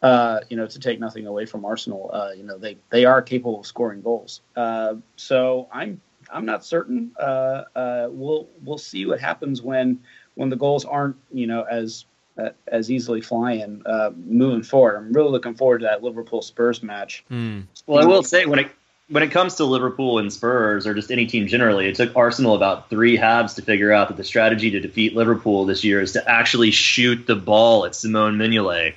Uh, 0.01 0.41
you 0.49 0.57
know, 0.57 0.67
to 0.67 0.77
take 0.77 0.99
nothing 0.99 1.25
away 1.25 1.45
from 1.45 1.65
Arsenal, 1.65 2.11
uh, 2.13 2.31
you 2.35 2.43
know 2.43 2.57
they 2.57 2.77
they 2.89 3.05
are 3.05 3.21
capable 3.21 3.59
of 3.59 3.65
scoring 3.65 4.01
goals. 4.01 4.41
Uh, 4.55 4.95
so 5.15 5.67
I'm 5.71 6.01
I'm 6.31 6.45
not 6.45 6.65
certain. 6.65 7.11
Uh, 7.19 7.63
uh, 7.75 8.07
we'll 8.09 8.47
we'll 8.63 8.77
see 8.77 9.05
what 9.05 9.19
happens 9.19 9.61
when 9.61 9.99
when 10.35 10.49
the 10.49 10.55
goals 10.55 10.85
aren't 10.85 11.15
you 11.31 11.47
know 11.47 11.63
as 11.63 12.05
uh, 12.37 12.49
as 12.67 12.91
easily 12.91 13.21
flying 13.21 13.81
uh, 13.85 14.11
moving 14.15 14.63
forward. 14.63 14.97
I'm 14.97 15.13
really 15.13 15.31
looking 15.31 15.55
forward 15.55 15.79
to 15.79 15.85
that 15.85 16.03
Liverpool 16.03 16.41
Spurs 16.41 16.83
match. 16.83 17.23
Mm. 17.31 17.65
Well, 17.87 18.03
I 18.03 18.05
will 18.05 18.23
say 18.23 18.45
when 18.45 18.59
it 18.59 18.71
when 19.09 19.23
it 19.23 19.31
comes 19.31 19.55
to 19.55 19.65
Liverpool 19.65 20.17
and 20.17 20.33
Spurs 20.33 20.87
or 20.87 20.93
just 20.93 21.11
any 21.11 21.27
team 21.27 21.47
generally, 21.47 21.87
it 21.87 21.95
took 21.95 22.15
Arsenal 22.15 22.55
about 22.55 22.89
three 22.89 23.15
halves 23.15 23.53
to 23.55 23.61
figure 23.61 23.91
out 23.91 24.07
that 24.07 24.17
the 24.17 24.23
strategy 24.23 24.71
to 24.71 24.79
defeat 24.79 25.15
Liverpool 25.15 25.65
this 25.65 25.83
year 25.83 26.01
is 26.01 26.13
to 26.13 26.29
actually 26.29 26.71
shoot 26.71 27.27
the 27.27 27.35
ball 27.35 27.85
at 27.85 27.95
Simon 27.95 28.37
Mignolet. 28.37 28.95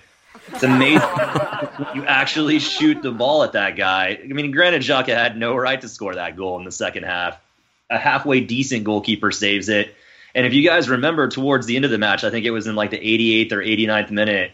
It's 0.52 0.62
amazing 0.62 1.08
you 1.94 2.04
actually 2.04 2.58
shoot 2.58 3.02
the 3.02 3.12
ball 3.12 3.42
at 3.42 3.52
that 3.52 3.76
guy. 3.76 4.18
I 4.22 4.26
mean, 4.26 4.50
granted, 4.50 4.82
Xhaka 4.82 5.14
had 5.14 5.36
no 5.36 5.56
right 5.56 5.80
to 5.80 5.88
score 5.88 6.14
that 6.14 6.36
goal 6.36 6.58
in 6.58 6.64
the 6.64 6.72
second 6.72 7.04
half. 7.04 7.38
A 7.90 7.98
halfway 7.98 8.40
decent 8.40 8.84
goalkeeper 8.84 9.30
saves 9.30 9.68
it. 9.68 9.94
And 10.34 10.46
if 10.46 10.52
you 10.52 10.66
guys 10.66 10.88
remember 10.88 11.28
towards 11.28 11.66
the 11.66 11.76
end 11.76 11.84
of 11.84 11.90
the 11.90 11.98
match, 11.98 12.24
I 12.24 12.30
think 12.30 12.44
it 12.44 12.50
was 12.50 12.66
in 12.66 12.74
like 12.74 12.90
the 12.90 12.98
88th 12.98 13.52
or 13.52 13.62
89th 13.62 14.10
minute, 14.10 14.52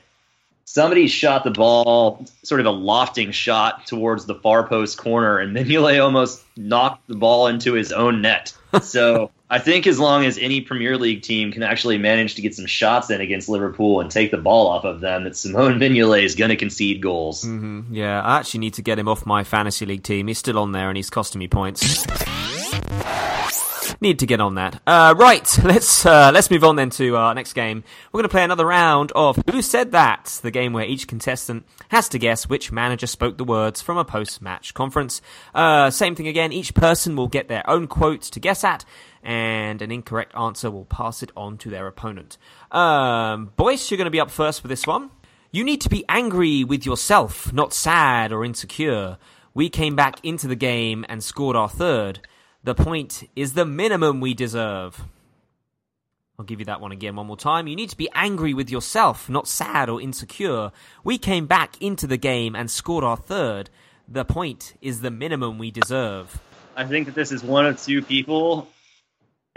somebody 0.64 1.08
shot 1.08 1.44
the 1.44 1.50
ball, 1.50 2.24
sort 2.42 2.60
of 2.60 2.66
a 2.66 2.70
lofting 2.70 3.32
shot 3.32 3.86
towards 3.86 4.24
the 4.26 4.36
far 4.36 4.66
post 4.66 4.98
corner, 4.98 5.38
and 5.38 5.54
Mignolet 5.54 6.02
almost 6.02 6.42
knocked 6.56 7.06
the 7.08 7.16
ball 7.16 7.48
into 7.48 7.72
his 7.72 7.92
own 7.92 8.22
net. 8.22 8.56
So 8.82 9.30
I 9.50 9.58
think 9.58 9.86
as 9.86 9.98
long 9.98 10.24
as 10.24 10.38
any 10.38 10.60
Premier 10.60 10.96
League 10.98 11.22
team 11.22 11.52
can 11.52 11.62
actually 11.62 11.98
manage 11.98 12.34
to 12.36 12.42
get 12.42 12.54
some 12.54 12.66
shots 12.66 13.10
in 13.10 13.20
against 13.20 13.48
Liverpool 13.48 14.00
and 14.00 14.10
take 14.10 14.30
the 14.30 14.38
ball 14.38 14.68
off 14.68 14.84
of 14.84 15.00
them, 15.00 15.24
that 15.24 15.36
Simon 15.36 15.78
Mignolet 15.78 16.24
is 16.24 16.34
going 16.34 16.50
to 16.50 16.56
concede 16.56 17.00
goals. 17.00 17.44
Mm-hmm. 17.44 17.94
Yeah, 17.94 18.20
I 18.22 18.38
actually 18.38 18.60
need 18.60 18.74
to 18.74 18.82
get 18.82 18.98
him 18.98 19.08
off 19.08 19.26
my 19.26 19.44
fantasy 19.44 19.86
league 19.86 20.02
team. 20.02 20.26
He's 20.26 20.38
still 20.38 20.58
on 20.58 20.72
there 20.72 20.88
and 20.88 20.96
he's 20.96 21.10
costing 21.10 21.38
me 21.38 21.48
points. 21.48 22.04
Need 24.00 24.18
to 24.20 24.26
get 24.26 24.40
on 24.40 24.54
that. 24.56 24.80
Uh, 24.86 25.14
right, 25.16 25.58
let's 25.64 26.04
uh, 26.06 26.30
let's 26.32 26.50
move 26.50 26.64
on 26.64 26.76
then 26.76 26.90
to 26.90 27.16
our 27.16 27.34
next 27.34 27.52
game. 27.52 27.84
We're 28.12 28.18
going 28.18 28.28
to 28.28 28.32
play 28.32 28.44
another 28.44 28.66
round 28.66 29.12
of 29.12 29.38
Who 29.50 29.62
Said 29.62 29.92
That, 29.92 30.38
the 30.42 30.50
game 30.50 30.72
where 30.72 30.84
each 30.84 31.08
contestant 31.08 31.64
has 31.88 32.08
to 32.10 32.18
guess 32.18 32.48
which 32.48 32.72
manager 32.72 33.06
spoke 33.06 33.38
the 33.38 33.44
words 33.44 33.82
from 33.82 33.98
a 33.98 34.04
post-match 34.04 34.74
conference. 34.74 35.22
Uh, 35.54 35.90
same 35.90 36.14
thing 36.14 36.28
again. 36.28 36.52
Each 36.52 36.74
person 36.74 37.16
will 37.16 37.28
get 37.28 37.48
their 37.48 37.68
own 37.68 37.86
quote 37.86 38.22
to 38.22 38.40
guess 38.40 38.64
at, 38.64 38.84
and 39.22 39.80
an 39.82 39.90
incorrect 39.90 40.34
answer 40.36 40.70
will 40.70 40.84
pass 40.84 41.22
it 41.22 41.32
on 41.36 41.58
to 41.58 41.70
their 41.70 41.86
opponent. 41.86 42.38
Um, 42.70 43.52
Boyce, 43.56 43.90
you're 43.90 43.98
going 43.98 44.06
to 44.06 44.10
be 44.10 44.20
up 44.20 44.30
first 44.30 44.60
for 44.60 44.68
this 44.68 44.86
one. 44.86 45.10
You 45.50 45.62
need 45.62 45.80
to 45.82 45.88
be 45.88 46.04
angry 46.08 46.64
with 46.64 46.84
yourself, 46.84 47.52
not 47.52 47.72
sad 47.72 48.32
or 48.32 48.44
insecure. 48.44 49.18
We 49.54 49.68
came 49.68 49.94
back 49.94 50.18
into 50.24 50.48
the 50.48 50.56
game 50.56 51.04
and 51.08 51.22
scored 51.22 51.54
our 51.54 51.68
third. 51.68 52.20
The 52.64 52.74
point 52.74 53.28
is 53.36 53.52
the 53.52 53.66
minimum 53.66 54.22
we 54.22 54.32
deserve. 54.32 55.04
I'll 56.38 56.46
give 56.46 56.60
you 56.60 56.64
that 56.64 56.80
one 56.80 56.92
again 56.92 57.14
one 57.14 57.26
more 57.26 57.36
time. 57.36 57.66
You 57.66 57.76
need 57.76 57.90
to 57.90 57.96
be 57.96 58.08
angry 58.14 58.54
with 58.54 58.70
yourself, 58.70 59.28
not 59.28 59.46
sad 59.46 59.90
or 59.90 60.00
insecure. 60.00 60.72
We 61.04 61.18
came 61.18 61.46
back 61.46 61.80
into 61.82 62.06
the 62.06 62.16
game 62.16 62.56
and 62.56 62.70
scored 62.70 63.04
our 63.04 63.18
third. 63.18 63.68
The 64.08 64.24
point 64.24 64.74
is 64.80 65.02
the 65.02 65.10
minimum 65.10 65.58
we 65.58 65.70
deserve. 65.70 66.40
I 66.74 66.86
think 66.86 67.04
that 67.04 67.14
this 67.14 67.32
is 67.32 67.44
one 67.44 67.66
of 67.66 67.80
two 67.80 68.00
people. 68.00 68.66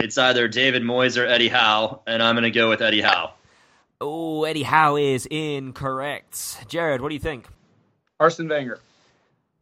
It's 0.00 0.18
either 0.18 0.46
David 0.46 0.82
Moyes 0.82 1.20
or 1.20 1.26
Eddie 1.26 1.48
Howe, 1.48 2.02
and 2.06 2.22
I'm 2.22 2.34
going 2.34 2.44
to 2.44 2.50
go 2.50 2.68
with 2.68 2.82
Eddie 2.82 3.00
Howe. 3.00 3.32
Oh, 4.02 4.44
Eddie 4.44 4.62
Howe 4.64 4.96
is 4.96 5.26
incorrect. 5.26 6.68
Jared, 6.68 7.00
what 7.00 7.08
do 7.08 7.14
you 7.14 7.20
think? 7.20 7.48
Arsene 8.20 8.48
Wenger. 8.48 8.80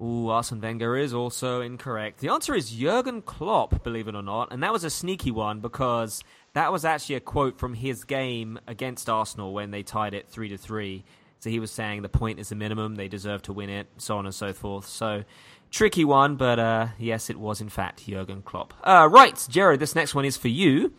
Ooh, 0.03 0.29
Arsene 0.29 0.61
Wenger 0.61 0.97
is 0.97 1.15
also 1.15 1.63
incorrect. 1.63 2.21
The 2.21 2.29
answer 2.29 2.55
is 2.55 2.71
Jurgen 2.71 3.23
Klopp, 3.23 3.83
believe 3.83 4.09
it 4.09 4.15
or 4.15 4.23
not, 4.23 4.53
and 4.53 4.63
that 4.63 4.73
was 4.73 4.85
a 4.85 4.91
sneaky 4.91 5.31
one 5.31 5.61
because 5.61 6.23
that 6.53 6.71
was 6.71 6.85
actually 6.85 7.15
a 7.15 7.21
quote 7.21 7.59
from 7.59 7.73
his 7.73 8.05
game 8.05 8.59
against 8.67 9.09
Arsenal 9.09 9.55
when 9.55 9.71
they 9.71 9.83
tied 9.83 10.13
it 10.13 10.29
three 10.29 10.51
to 10.51 10.59
three. 10.59 11.05
So 11.39 11.49
he 11.49 11.61
was 11.61 11.71
saying 11.71 12.03
the 12.03 12.11
point 12.11 12.39
is 12.39 12.51
the 12.51 12.57
minimum, 12.57 12.97
they 12.97 13.09
deserve 13.09 13.43
to 13.43 13.55
win 13.55 13.71
it, 13.71 13.87
so 13.97 14.19
on 14.19 14.27
and 14.27 14.35
so 14.35 14.53
forth. 14.53 14.87
So 14.87 15.25
tricky 15.71 16.05
one, 16.05 16.37
but 16.37 16.59
uh, 16.59 16.89
yes, 16.99 17.31
it 17.31 17.39
was 17.39 17.63
in 17.63 17.71
fact 17.71 18.07
Jurgen 18.07 18.43
Klopp. 18.43 18.75
Uh, 18.85 19.09
right, 19.11 19.47
Jared, 19.49 19.81
this 19.81 19.95
next 19.95 20.15
one 20.15 20.27
is 20.27 20.37
for 20.37 20.49
you. 20.49 20.93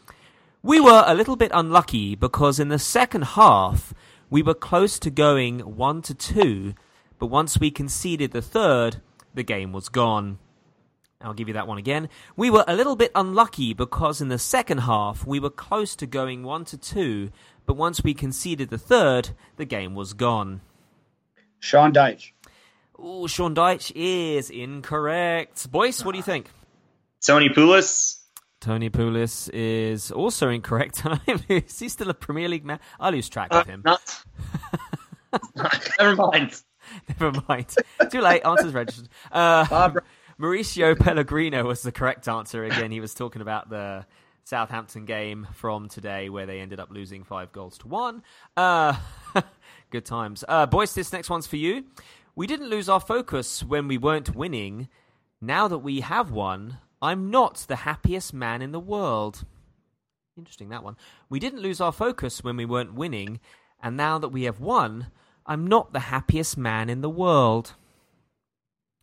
We 0.63 0.79
were 0.79 1.03
a 1.05 1.13
little 1.13 1.35
bit 1.35 1.51
unlucky 1.53 2.15
because 2.15 2.59
in 2.59 2.69
the 2.69 2.79
second 2.79 3.23
half 3.23 3.93
we 4.31 4.41
were 4.41 4.55
close 4.55 4.97
to 4.99 5.11
going 5.11 5.59
one 5.59 6.01
to 6.01 6.15
two 6.15 6.73
but 7.19 7.27
once 7.27 7.59
we 7.59 7.71
conceded 7.71 8.31
the 8.31 8.41
third, 8.41 9.01
the 9.33 9.43
game 9.43 9.73
was 9.73 9.89
gone. 9.89 10.39
I'll 11.21 11.33
give 11.33 11.47
you 11.47 11.55
that 11.55 11.67
one 11.67 11.77
again. 11.79 12.09
We 12.35 12.49
were 12.49 12.63
a 12.67 12.75
little 12.75 12.95
bit 12.95 13.11
unlucky 13.15 13.73
because 13.73 14.21
in 14.21 14.27
the 14.27 14.37
second 14.37 14.79
half 14.79 15.25
we 15.25 15.39
were 15.39 15.49
close 15.49 15.95
to 15.95 16.05
going 16.05 16.43
1 16.43 16.65
to 16.65 16.77
2, 16.77 17.31
but 17.65 17.75
once 17.75 18.03
we 18.03 18.13
conceded 18.13 18.69
the 18.69 18.77
third, 18.77 19.31
the 19.55 19.65
game 19.65 19.95
was 19.95 20.13
gone. 20.13 20.61
Sean 21.59 21.91
Dyche. 21.91 22.31
Oh, 22.99 23.25
Sean 23.27 23.55
Dyche 23.55 23.91
is 23.95 24.49
incorrect. 24.49 25.71
Boyce, 25.71 26.05
what 26.05 26.11
do 26.11 26.17
you 26.17 26.23
think? 26.23 26.51
Tony 27.25 27.49
Pulis. 27.49 28.19
Tony 28.59 28.89
Pulis 28.89 29.49
is 29.53 30.11
also 30.11 30.49
incorrect. 30.49 31.03
is 31.49 31.79
he 31.79 31.89
still 31.89 32.09
a 32.09 32.13
Premier 32.13 32.47
League 32.47 32.65
man? 32.65 32.79
I 32.99 33.09
lose 33.09 33.27
track 33.29 33.49
uh, 33.51 33.61
of 33.61 33.67
him. 33.67 33.81
Not... 33.83 34.23
Never 35.99 36.15
mind. 36.15 36.61
Never 37.19 37.41
mind. 37.47 37.73
Too 38.11 38.21
late. 38.21 38.45
Answers 38.45 38.73
registered. 38.73 39.09
Uh, 39.31 39.91
Mauricio 40.39 40.97
Pellegrino 40.97 41.65
was 41.65 41.81
the 41.81 41.91
correct 41.91 42.27
answer. 42.27 42.63
Again, 42.63 42.91
he 42.91 42.99
was 42.99 43.13
talking 43.13 43.41
about 43.41 43.69
the 43.69 44.05
Southampton 44.43 45.05
game 45.05 45.47
from 45.53 45.89
today 45.89 46.29
where 46.29 46.45
they 46.45 46.59
ended 46.59 46.79
up 46.79 46.89
losing 46.91 47.23
five 47.23 47.51
goals 47.51 47.77
to 47.79 47.87
one. 47.87 48.23
Uh, 48.55 48.95
good 49.89 50.05
times. 50.05 50.43
Uh, 50.47 50.65
Boyce, 50.65 50.93
this 50.93 51.11
next 51.11 51.29
one's 51.29 51.47
for 51.47 51.57
you. 51.57 51.85
We 52.35 52.45
didn't 52.45 52.69
lose 52.69 52.87
our 52.87 52.99
focus 52.99 53.63
when 53.63 53.87
we 53.87 53.97
weren't 53.97 54.35
winning. 54.35 54.89
Now 55.41 55.67
that 55.67 55.79
we 55.79 56.01
have 56.01 56.29
won, 56.31 56.77
I'm 57.01 57.31
not 57.31 57.65
the 57.67 57.77
happiest 57.77 58.33
man 58.33 58.61
in 58.61 58.71
the 58.71 58.79
world. 58.79 59.43
Interesting, 60.37 60.69
that 60.69 60.83
one. 60.83 60.97
We 61.29 61.39
didn't 61.39 61.61
lose 61.61 61.81
our 61.81 61.91
focus 61.91 62.43
when 62.43 62.57
we 62.57 62.65
weren't 62.65 62.93
winning, 62.93 63.39
and 63.81 63.97
now 63.97 64.19
that 64.19 64.29
we 64.29 64.43
have 64.43 64.59
won, 64.59 65.07
I'm 65.47 65.67
not 65.67 65.93
the 65.93 65.99
happiest 65.99 66.57
man 66.57 66.89
in 66.89 67.01
the 67.01 67.09
world. 67.09 67.73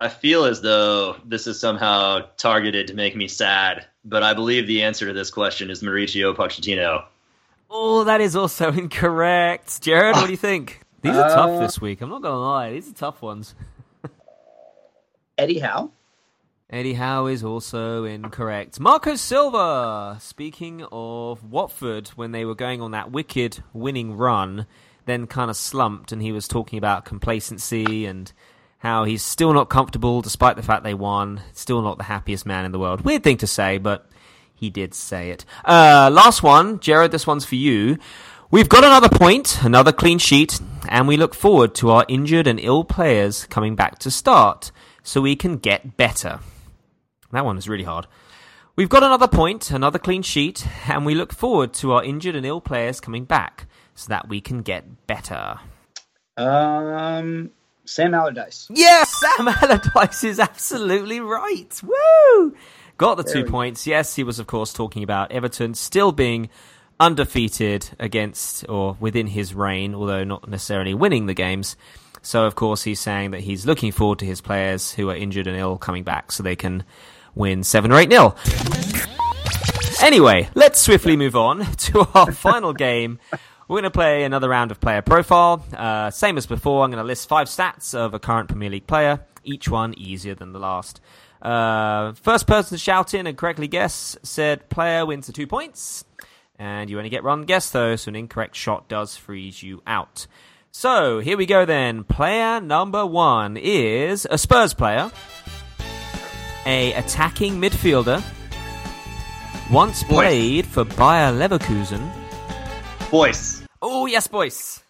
I 0.01 0.09
feel 0.09 0.45
as 0.45 0.61
though 0.61 1.17
this 1.25 1.47
is 1.47 1.59
somehow 1.59 2.27
targeted 2.37 2.89
to 2.89 2.95
make 2.95 3.17
me 3.17 3.29
sad, 3.29 3.87
but 4.05 4.23
I 4.23 4.35
believe 4.35 4.67
the 4.67 4.83
answer 4.83 5.07
to 5.07 5.15
this 5.15 5.31
question 5.31 5.71
is 5.71 5.83
Mauricio 5.83 6.35
Pochettino. 6.35 7.05
Oh, 7.71 8.05
that 8.05 8.21
is 8.21 8.37
also 8.37 8.71
incorrect. 8.73 9.81
Jared, 9.81 10.17
what 10.17 10.27
do 10.27 10.33
you 10.33 10.39
ah. 10.39 10.41
think? 10.41 10.81
These 11.01 11.17
are 11.17 11.29
tough 11.29 11.51
uh, 11.51 11.61
this 11.61 11.81
week. 11.81 12.01
I'm 12.01 12.11
not 12.11 12.23
going 12.23 12.35
to 12.35 12.39
lie. 12.39 12.73
These 12.73 12.91
are 12.91 12.95
tough 12.95 13.23
ones. 13.23 13.55
Eddie 15.39 15.59
Howe. 15.59 15.91
Eddie 16.71 16.95
Howe 16.95 17.27
is 17.27 17.45
also 17.45 18.05
incorrect. 18.05 18.81
Marco 18.81 19.15
Silva, 19.15 20.17
speaking 20.21 20.85
of 20.91 21.45
Watford, 21.45 22.09
when 22.09 22.33
they 22.33 22.45
were 22.45 22.55
going 22.55 22.81
on 22.81 22.91
that 22.93 23.13
wicked 23.13 23.63
winning 23.73 24.17
run, 24.17 24.67
then 25.07 25.27
kind 25.27 25.51
of 25.51 25.57
slumped, 25.57 26.12
and 26.12 26.23
he 26.23 26.33
was 26.33 26.49
talking 26.49 26.79
about 26.79 27.05
complacency 27.05 28.07
and 28.07 28.33
how 28.79 29.05
he's 29.05 29.23
still 29.23 29.53
not 29.53 29.71
comfortable 29.71 30.21
despite 30.21 30.57
the 30.57 30.62
fact 30.62 30.85
they 30.85 30.95
won. 30.95 31.40
Still 31.53 31.83
not 31.83 31.99
the 31.99 32.05
happiest 32.05 32.45
man 32.47 32.64
in 32.64 32.73
the 32.73 32.79
world. 32.79 33.01
Weird 33.01 33.25
thing 33.25 33.38
to 33.38 33.47
say, 33.47 33.79
but 33.79 34.09
he 34.55 34.71
did 34.71 34.95
say 34.95 35.31
it. 35.31 35.45
Uh, 35.64 36.11
last 36.12 36.43
one, 36.43 36.81
Jared, 36.81 37.11
this 37.11 37.27
one's 37.27 37.45
for 37.45 37.55
you. 37.55 37.99
We've 38.51 38.69
got 38.69 38.85
another 38.85 39.09
point, 39.09 39.62
another 39.64 39.90
clean 39.90 40.19
sheet, 40.19 40.61
and 40.88 41.09
we 41.09 41.17
look 41.17 41.35
forward 41.35 41.75
to 41.77 41.90
our 41.90 42.05
injured 42.09 42.47
and 42.47 42.61
ill 42.61 42.85
players 42.85 43.47
coming 43.47 43.75
back 43.75 43.99
to 44.01 44.11
start 44.11 44.71
so 45.03 45.21
we 45.21 45.35
can 45.35 45.57
get 45.57 45.97
better. 45.97 46.40
That 47.33 47.45
one 47.45 47.59
is 47.59 47.69
really 47.69 47.85
hard. 47.85 48.07
We've 48.77 48.88
got 48.88 49.03
another 49.03 49.29
point, 49.29 49.71
another 49.71 49.99
clean 49.99 50.23
sheet, 50.23 50.67
and 50.87 51.07
we 51.07 51.14
look 51.14 51.33
forward 51.33 51.73
to 51.75 51.93
our 51.93 52.05
injured 52.05 52.37
and 52.37 52.47
ill 52.47 52.61
players 52.61 53.01
coming 53.01 53.25
back 53.25 53.67
so 53.95 54.09
that 54.09 54.29
we 54.29 54.41
can 54.41 54.63
get 54.63 55.07
better. 55.07 55.59
Um, 56.37 57.51
Sam 57.85 58.15
Allardyce. 58.15 58.69
Yes, 58.71 59.21
Sam 59.21 59.49
Allardyce 59.63 60.25
is 60.25 60.41
absolutely 60.41 61.21
right. 61.21 61.81
Woo! 61.83 62.57
Got 62.97 63.17
the 63.17 63.23
There 63.23 63.43
two 63.43 63.45
points. 63.45 63.87
Yes, 63.87 64.15
he 64.15 64.25
was, 64.25 64.39
of 64.39 64.47
course, 64.47 64.73
talking 64.73 65.03
about 65.03 65.33
Everton 65.33 65.75
still 65.75 66.13
being 66.13 66.49
undefeated 67.01 67.91
against 67.99 68.69
or 68.69 68.97
within 69.01 69.27
his 69.27 69.55
reign, 69.55 69.95
although 69.95 70.25
not 70.25 70.49
necessarily 70.49 70.95
winning 70.95 71.27
the 71.27 71.35
games. 71.35 71.77
So, 72.23 72.45
of 72.45 72.55
course, 72.55 72.83
he's 72.83 73.01
saying 73.01 73.33
that 73.33 73.41
he's 73.41 73.67
looking 73.67 73.93
forward 73.93 74.21
to 74.21 74.27
his 74.27 74.41
players 74.41 74.93
who 74.93 75.11
are 75.11 75.17
injured 75.17 75.47
and 75.47 75.57
ill 75.57 75.77
coming 75.77 76.05
back 76.05 76.33
so 76.33 76.43
they 76.43 76.57
can 76.57 76.85
win 77.35 77.65
7 77.65 77.93
or 77.93 77.99
8 77.99 78.09
nil. 78.09 78.37
Anyway, 80.03 80.49
let's 80.55 80.81
swiftly 80.81 81.17
move 81.17 81.37
on 81.37 81.65
to 81.77 82.07
our 82.15 82.33
final 82.33 82.73
game. 82.73 83.19
We're 83.66 83.77
going 83.77 83.85
to 83.85 83.90
play 83.90 84.24
another 84.24 84.48
round 84.48 84.70
of 84.70 84.81
player 84.81 85.00
profile. 85.00 85.64
Uh, 85.74 86.11
same 86.11 86.37
as 86.37 86.46
before, 86.46 86.85
I'm 86.85 86.90
going 86.90 87.03
to 87.03 87.07
list 87.07 87.29
five 87.29 87.48
stats 87.48 87.94
of 87.94 88.12
a 88.12 88.18
current 88.18 88.48
Premier 88.48 88.68
League 88.68 88.87
player, 88.87 89.20
each 89.42 89.68
one 89.68 89.94
easier 89.98 90.35
than 90.35 90.53
the 90.53 90.59
last. 90.59 91.00
Uh, 91.40 92.12
first 92.12 92.46
person 92.46 92.77
to 92.77 92.83
shout 92.83 93.14
in 93.14 93.27
and 93.27 93.37
correctly 93.38 93.68
guess 93.68 94.16
said 94.22 94.68
player 94.68 95.07
wins 95.07 95.27
the 95.27 95.33
two 95.33 95.46
points. 95.46 96.05
And 96.59 96.90
you 96.90 96.98
only 96.98 97.11
get 97.11 97.24
one 97.24 97.44
guess 97.44 97.70
though, 97.70 97.96
so 97.96 98.11
an 98.11 98.16
incorrect 98.16 98.55
shot 98.55 98.88
does 98.88 99.16
freeze 99.16 99.62
you 99.62 99.83
out. 99.87 100.27
So 100.70 101.20
here 101.20 101.37
we 101.37 101.46
go 101.46 101.64
then. 101.64 102.05
Player 102.05 102.61
number 102.61 103.07
one 103.07 103.57
is 103.57 104.27
a 104.31 104.37
Spurs 104.38 104.74
player, 104.74 105.11
a 106.66 106.92
attacking 106.92 107.61
midfielder, 107.61 108.22
once 109.70 110.03
Boy. 110.03 110.14
played 110.14 110.66
for 110.66 110.85
Bayer 110.85 111.33
Leverkusen. 111.33 112.11
Boyce. 113.11 113.54
Oh 113.87 114.07
yes, 114.07 114.27
Boyce. 114.27 114.83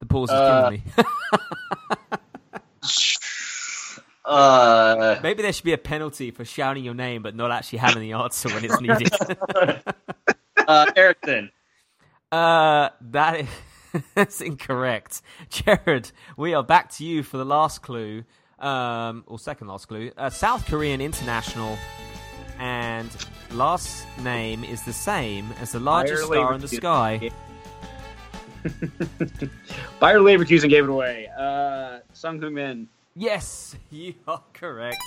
The 0.00 0.06
pause 0.06 0.30
is 0.30 0.34
Uh, 0.36 0.70
killing 0.70 0.82
me. 0.82 0.82
Uh, 4.24 5.20
Maybe 5.22 5.40
there 5.42 5.52
should 5.52 5.64
be 5.64 5.72
a 5.72 5.78
penalty 5.78 6.32
for 6.32 6.44
shouting 6.44 6.82
your 6.84 6.94
name 6.94 7.22
but 7.22 7.36
not 7.36 7.52
actually 7.52 7.78
having 7.78 8.02
the 8.02 8.12
answer 8.12 8.48
when 8.48 8.64
it's 8.64 8.80
needed. 8.80 9.12
uh, 10.66 10.86
Eriksen. 10.96 11.52
uh, 12.32 12.88
that 13.02 13.40
is 13.40 13.48
that's 14.16 14.40
incorrect. 14.40 15.22
Jared, 15.50 16.10
we 16.36 16.54
are 16.54 16.64
back 16.64 16.90
to 16.94 17.04
you 17.04 17.22
for 17.22 17.36
the 17.36 17.44
last 17.44 17.82
clue, 17.82 18.24
um, 18.58 19.22
or 19.28 19.38
second 19.38 19.68
last 19.68 19.86
clue. 19.86 20.10
A 20.16 20.28
South 20.30 20.66
Korean 20.66 21.00
international, 21.00 21.78
and 22.58 23.08
last 23.56 24.06
name 24.22 24.62
is 24.64 24.82
the 24.82 24.92
same 24.92 25.52
as 25.60 25.72
the 25.72 25.80
largest 25.80 26.28
Bayer 26.28 26.40
star 26.40 26.54
in 26.54 26.60
the 26.60 26.66
Leverkusen. 26.66 26.76
sky. 26.76 27.30
Bayer 30.00 30.20
Leverkusen 30.20 30.68
gave 30.68 30.84
it 30.84 30.90
away. 30.90 31.28
Uh, 31.38 31.98
Son 32.12 32.38
Heung 32.40 32.52
Min. 32.52 32.88
Yes, 33.14 33.76
you 33.90 34.14
are 34.28 34.42
correct. 34.52 34.98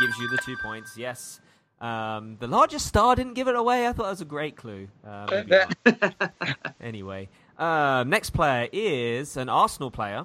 Gives 0.00 0.18
you 0.18 0.28
the 0.28 0.38
two 0.44 0.56
points. 0.62 0.96
Yes. 0.96 1.40
Um, 1.80 2.36
the 2.40 2.46
largest 2.46 2.86
star 2.86 3.16
didn't 3.16 3.34
give 3.34 3.48
it 3.48 3.56
away. 3.56 3.86
I 3.86 3.92
thought 3.92 4.04
that 4.04 4.10
was 4.10 4.20
a 4.22 4.24
great 4.24 4.56
clue. 4.56 4.88
Uh, 5.06 5.42
anyway, 6.80 7.28
um, 7.58 8.08
next 8.08 8.30
player 8.30 8.68
is 8.72 9.36
an 9.36 9.48
Arsenal 9.48 9.90
player. 9.90 10.24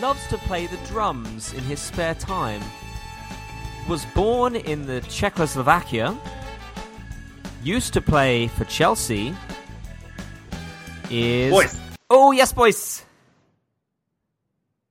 Loves 0.00 0.24
to 0.28 0.36
play 0.38 0.66
the 0.66 0.76
drums 0.88 1.52
in 1.54 1.60
his 1.64 1.80
spare 1.80 2.14
time. 2.14 2.62
Was 3.88 4.04
born 4.14 4.54
in 4.54 4.86
the 4.86 5.00
Czechoslovakia. 5.02 6.16
Used 7.62 7.92
to 7.92 8.00
play 8.00 8.48
for 8.48 8.64
Chelsea. 8.64 9.34
Is 11.10 11.52
Boyce. 11.52 11.76
oh 12.10 12.32
yes, 12.32 12.52
Boyce. 12.52 13.04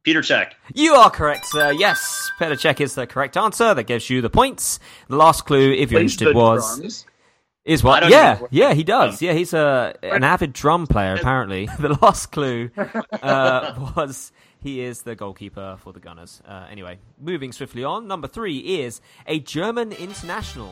Peter 0.04 0.22
Cech. 0.22 0.54
You 0.74 0.94
are 0.94 1.12
correct, 1.12 1.46
sir. 1.48 1.72
Yes, 1.74 2.32
Peter 2.40 2.56
Cech 2.56 2.80
is 2.80 2.96
the 2.96 3.06
correct 3.06 3.38
answer. 3.38 3.74
That 3.74 3.84
gives 3.84 4.10
you 4.10 4.22
the 4.22 4.30
points. 4.30 4.80
The 5.10 5.16
last 5.16 5.46
clue, 5.46 5.72
if 5.72 5.92
you're 5.92 6.02
interested, 6.02 6.30
the 6.30 6.34
was 6.34 6.78
drums. 6.78 7.06
is 7.66 7.84
what? 7.84 8.00
don't 8.00 8.10
Yeah, 8.10 8.40
yeah, 8.50 8.74
he 8.74 8.84
does. 8.84 9.22
Yeah, 9.22 9.34
he's 9.34 9.54
a 9.54 9.94
an 10.02 10.24
avid 10.24 10.54
drum 10.54 10.88
player. 10.88 11.16
Apparently, 11.16 11.68
the 11.80 11.98
last 12.02 12.32
clue 12.32 12.72
uh, 13.22 13.92
was 13.98 14.32
he 14.64 14.82
is 14.82 15.02
the 15.02 15.16
goalkeeper 15.16 15.78
for 15.82 15.94
the 15.94 16.00
Gunners. 16.00 16.42
Uh, 16.48 16.68
anyway, 16.72 17.00
moving 17.20 17.52
swiftly 17.52 17.84
on. 17.84 18.08
Number 18.08 18.28
three 18.28 18.58
is 18.60 19.02
a 19.28 19.40
German 19.40 19.92
international. 19.92 20.72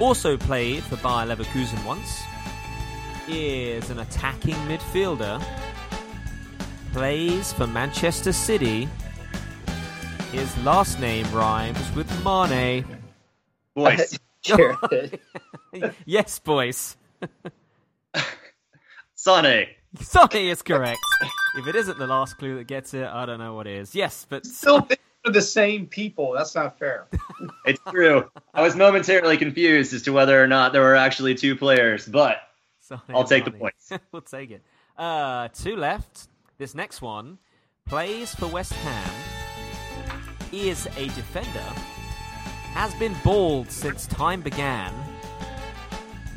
Also 0.00 0.36
played 0.36 0.82
for 0.84 0.96
Bayer 0.96 1.26
Leverkusen 1.26 1.84
once. 1.84 2.22
Is 3.28 3.90
an 3.90 3.98
attacking 3.98 4.54
midfielder. 4.66 5.42
Plays 6.92 7.52
for 7.52 7.66
Manchester 7.66 8.32
City. 8.32 8.88
His 10.32 10.56
last 10.58 11.00
name 11.00 11.26
rhymes 11.32 11.94
with 11.94 12.08
Mane. 12.24 12.84
Boyce. 13.74 14.18
Yes, 16.06 16.38
Boyce. 16.44 16.96
Sane. 19.14 19.66
Sonny 20.00 20.48
is 20.48 20.62
correct. 20.62 20.98
if 21.56 21.66
it 21.66 21.74
isn't 21.74 21.98
the 21.98 22.06
last 22.06 22.38
clue 22.38 22.56
that 22.56 22.66
gets 22.66 22.94
it, 22.94 23.06
I 23.06 23.26
don't 23.26 23.38
know 23.38 23.54
what 23.54 23.66
is. 23.66 23.94
Yes, 23.94 24.26
but 24.28 24.46
Still 24.46 24.88
think 25.22 25.34
they're 25.34 25.40
the 25.40 25.46
same 25.46 25.86
people. 25.86 26.32
That's 26.32 26.54
not 26.54 26.78
fair. 26.78 27.06
It's 27.64 27.80
true. 27.90 28.30
I 28.54 28.62
was 28.62 28.74
momentarily 28.74 29.36
confused 29.36 29.92
as 29.92 30.02
to 30.02 30.12
whether 30.12 30.42
or 30.42 30.46
not 30.46 30.72
there 30.72 30.80
were 30.80 30.96
actually 30.96 31.34
two 31.34 31.54
players, 31.54 32.06
but 32.06 32.38
Sonny 32.80 33.02
I'll 33.10 33.20
and 33.20 33.28
take 33.28 33.44
the 33.44 33.50
Mane. 33.50 33.60
points. 33.60 33.92
we'll 34.12 34.22
take 34.22 34.50
it. 34.50 34.62
Uh, 34.96 35.48
two 35.48 35.76
left. 35.76 36.28
This 36.56 36.74
next 36.74 37.02
one 37.02 37.38
plays 37.86 38.34
for 38.34 38.46
West 38.46 38.72
Ham. 38.72 39.10
Is 40.50 40.86
a 40.96 41.06
defender. 41.08 41.60
Has 42.72 42.94
been 42.94 43.14
bald 43.22 43.70
since 43.70 44.06
time 44.06 44.40
began. 44.40 44.94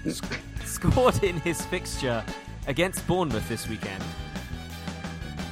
Scored 0.65 1.23
in 1.23 1.37
his 1.39 1.65
fixture 1.65 2.23
against 2.67 3.07
Bournemouth 3.07 3.47
this 3.47 3.69
weekend. 3.69 4.03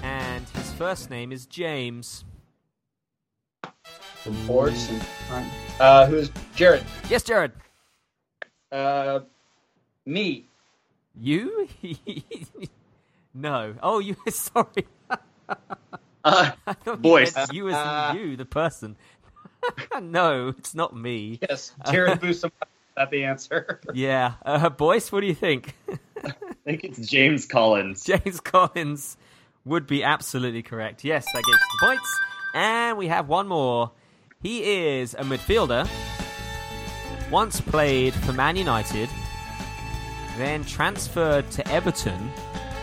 And 0.03 0.47
his 0.49 0.73
first 0.73 1.09
name 1.09 1.31
is 1.31 1.45
James. 1.45 2.25
Sports 4.23 4.89
and 4.89 5.49
uh, 5.79 6.05
who's 6.05 6.29
Jared? 6.53 6.83
Yes, 7.09 7.23
Jared. 7.23 7.51
Uh, 8.71 9.21
me. 10.05 10.45
You? 11.19 11.67
no. 13.33 13.75
Oh, 13.81 13.99
you. 13.99 14.15
Sorry. 14.29 14.67
uh, 15.09 15.15
I 16.25 16.51
thought 16.73 16.85
you 16.85 16.95
Boyce. 16.97 17.35
you 17.51 17.69
as 17.69 18.15
in 18.15 18.21
you, 18.21 18.35
the 18.35 18.45
person. 18.45 18.97
no, 20.01 20.49
it's 20.49 20.75
not 20.75 20.95
me. 20.95 21.39
Yes, 21.49 21.73
Jared 21.89 22.19
Boosum. 22.19 22.51
That 22.97 23.11
the 23.11 23.23
answer. 23.23 23.79
Yeah. 23.93 24.33
Uh, 24.45 24.69
Boyce, 24.69 25.11
what 25.11 25.21
do 25.21 25.27
you 25.27 25.35
think? 25.35 25.75
I 26.23 26.33
think 26.65 26.83
it's 26.83 27.07
James 27.07 27.45
Collins. 27.45 28.03
James 28.03 28.41
Collins 28.41 29.15
would 29.63 29.87
be 29.87 30.03
absolutely 30.03 30.61
correct. 30.61 31.05
Yes, 31.05 31.25
that 31.33 31.43
gives 31.43 31.47
you 31.47 31.79
the 31.79 31.87
points. 31.87 32.19
And 32.53 32.97
we 32.97 33.07
have 33.07 33.29
one 33.29 33.47
more. 33.47 33.91
He 34.41 34.63
is 34.63 35.15
a 35.15 35.23
midfielder. 35.23 35.87
Once 37.29 37.59
played 37.61 38.13
for 38.13 38.31
Man 38.33 38.55
United. 38.55 39.09
Then 40.37 40.63
transferred 40.63 41.49
to 41.51 41.67
Everton. 41.69 42.31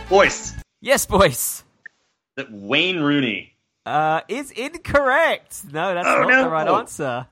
Boyce. 0.07 0.53
Yes, 0.81 1.05
Boyce. 1.07 1.63
That 2.35 2.51
Wayne 2.51 2.99
Rooney. 2.99 3.53
Uh, 3.87 4.21
is 4.27 4.51
incorrect. 4.51 5.63
No, 5.71 5.93
that's 5.95 6.07
Oh, 6.07 6.19
not 6.21 6.29
no. 6.29 6.43
the 6.43 6.49
right 6.49 6.67
answer. 6.67 7.25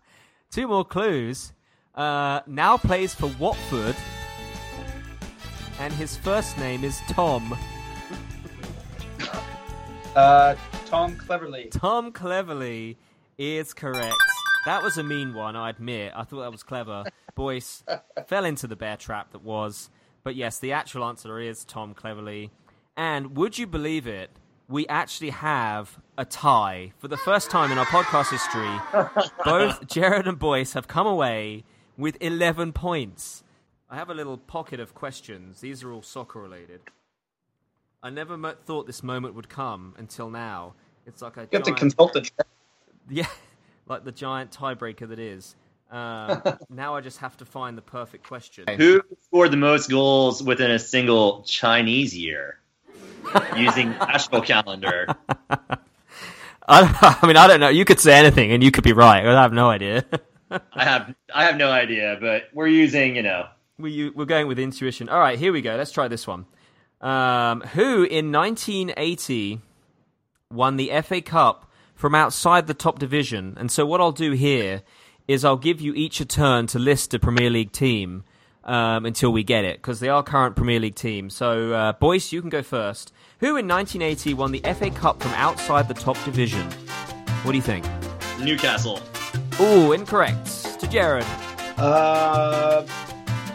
Two 0.49 0.67
more 0.67 0.83
clues. 0.85 1.53
Uh, 1.93 2.39
now 2.47 2.77
plays 2.77 3.13
for 3.13 3.27
Watford, 3.39 3.95
and 5.79 5.93
his 5.93 6.17
first 6.17 6.57
name 6.57 6.83
is 6.83 6.99
Tom. 7.09 7.55
Uh, 10.15 10.55
Tom 10.87 11.15
Cleverley. 11.17 11.69
Tom 11.71 12.11
Cleverley 12.11 12.95
is 13.37 13.73
correct. 13.73 14.15
That 14.65 14.81
was 14.81 14.97
a 14.97 15.03
mean 15.03 15.33
one, 15.33 15.55
I 15.55 15.69
admit. 15.69 16.13
I 16.15 16.23
thought 16.23 16.41
that 16.41 16.51
was 16.51 16.63
clever. 16.63 17.03
Boyce 17.35 17.83
fell 18.27 18.45
into 18.45 18.67
the 18.67 18.75
bear 18.75 18.97
trap 18.97 19.31
that 19.31 19.43
was. 19.43 19.89
But 20.23 20.35
yes, 20.35 20.57
the 20.57 20.71
actual 20.71 21.05
answer 21.05 21.39
is 21.39 21.63
Tom 21.63 21.93
Cleverley. 21.93 22.49
And 22.97 23.37
would 23.37 23.57
you 23.57 23.67
believe 23.67 24.07
it? 24.07 24.31
We 24.67 24.87
actually 24.87 25.29
have 25.29 25.99
a 26.17 26.25
tie. 26.25 26.93
For 26.97 27.07
the 27.07 27.17
first 27.17 27.51
time 27.51 27.71
in 27.71 27.77
our 27.77 27.85
podcast 27.85 28.31
history, 28.31 29.31
both 29.45 29.85
Jared 29.87 30.27
and 30.27 30.39
Boyce 30.39 30.73
have 30.73 30.87
come 30.87 31.05
away 31.05 31.63
with 31.97 32.17
11 32.19 32.73
points. 32.73 33.43
I 33.87 33.97
have 33.97 34.09
a 34.09 34.15
little 34.15 34.37
pocket 34.37 34.79
of 34.79 34.95
questions. 34.95 35.61
These 35.61 35.83
are 35.83 35.91
all 35.91 36.01
soccer 36.01 36.41
related. 36.41 36.81
I 38.01 38.09
never 38.09 38.37
thought 38.65 38.87
this 38.87 39.03
moment 39.03 39.35
would 39.35 39.49
come 39.49 39.93
until 39.97 40.31
now. 40.31 40.73
It's 41.05 41.21
like 41.21 41.37
I. 41.37 41.41
You 41.41 41.47
have 41.53 41.63
to 41.63 41.73
consult 41.73 42.13
the 42.13 42.21
chat. 42.21 42.47
yeah, 43.09 43.27
like 43.87 44.03
the 44.03 44.11
giant 44.11 44.51
tiebreaker 44.51 45.07
that 45.09 45.19
is. 45.19 45.55
Um, 45.91 46.41
now 46.69 46.95
I 46.95 47.01
just 47.01 47.19
have 47.19 47.37
to 47.37 47.45
find 47.45 47.77
the 47.77 47.81
perfect 47.81 48.25
question. 48.27 48.65
Who 48.77 49.01
scored 49.23 49.51
the 49.51 49.57
most 49.57 49.89
goals 49.89 50.41
within 50.41 50.71
a 50.71 50.79
single 50.79 51.43
Chinese 51.43 52.15
year 52.17 52.59
using 53.57 53.91
national 53.91 54.41
calendar? 54.41 55.07
I, 56.67 57.19
I 57.21 57.27
mean, 57.27 57.37
I 57.37 57.47
don't 57.47 57.59
know. 57.59 57.69
You 57.69 57.85
could 57.85 57.99
say 57.99 58.13
anything, 58.13 58.51
and 58.51 58.63
you 58.63 58.71
could 58.71 58.83
be 58.83 58.93
right. 58.93 59.25
I 59.25 59.41
have 59.41 59.53
no 59.53 59.69
idea. 59.69 60.05
I 60.49 60.83
have 60.83 61.13
I 61.33 61.45
have 61.45 61.57
no 61.57 61.71
idea, 61.71 62.17
but 62.19 62.49
we're 62.53 62.67
using 62.67 63.15
you 63.15 63.23
know 63.23 63.47
we, 63.77 64.09
we're 64.09 64.25
going 64.25 64.47
with 64.47 64.59
intuition. 64.59 65.09
All 65.09 65.19
right, 65.19 65.37
here 65.37 65.51
we 65.51 65.61
go. 65.61 65.75
Let's 65.75 65.91
try 65.91 66.07
this 66.07 66.25
one. 66.25 66.45
Um, 67.01 67.61
who 67.61 68.03
in 68.03 68.31
1980 68.31 69.59
won 70.51 70.77
the 70.77 70.91
FA 71.03 71.21
Cup 71.21 71.71
from 71.95 72.13
outside 72.13 72.67
the 72.67 72.73
top 72.73 72.99
division? 72.99 73.55
And 73.57 73.71
so, 73.71 73.85
what 73.85 74.01
I'll 74.01 74.11
do 74.11 74.31
here 74.31 74.83
is 75.27 75.43
I'll 75.43 75.57
give 75.57 75.81
you 75.81 75.93
each 75.93 76.19
a 76.19 76.25
turn 76.25 76.67
to 76.67 76.79
list 76.79 77.13
a 77.13 77.19
Premier 77.19 77.49
League 77.49 77.71
team 77.71 78.23
um, 78.63 79.05
until 79.05 79.31
we 79.31 79.43
get 79.43 79.65
it, 79.65 79.77
because 79.77 79.99
they 79.99 80.09
are 80.09 80.21
current 80.21 80.55
Premier 80.55 80.79
League 80.79 80.95
teams. 80.95 81.33
So, 81.33 81.73
uh, 81.73 81.93
Boyce, 81.93 82.31
you 82.31 82.41
can 82.41 82.49
go 82.49 82.61
first. 82.61 83.11
Who 83.39 83.57
in 83.57 83.67
1980 83.67 84.33
won 84.33 84.51
the 84.51 84.59
FA 84.59 84.89
Cup 84.91 85.21
from 85.21 85.31
outside 85.33 85.87
the 85.87 85.93
top 85.93 86.21
division? 86.23 86.65
What 87.43 87.51
do 87.51 87.57
you 87.57 87.63
think? 87.63 87.85
Newcastle. 88.39 88.99
Ooh, 89.59 89.91
incorrect. 89.91 90.79
To 90.79 90.87
Jared. 90.87 91.25
Uh, 91.77 92.85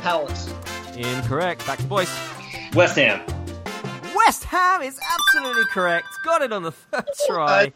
Palace. 0.03 0.53
Incorrect. 0.97 1.67
Back 1.67 1.79
to 1.79 1.85
Boyce. 1.85 2.15
West 2.75 2.97
Ham. 2.97 3.21
West 4.15 4.45
Ham 4.45 4.83
is 4.83 4.99
absolutely 5.13 5.65
correct. 5.67 6.07
Got 6.25 6.43
it 6.43 6.53
on 6.53 6.63
the 6.63 6.73
third 6.93 7.05
try. 7.27 7.73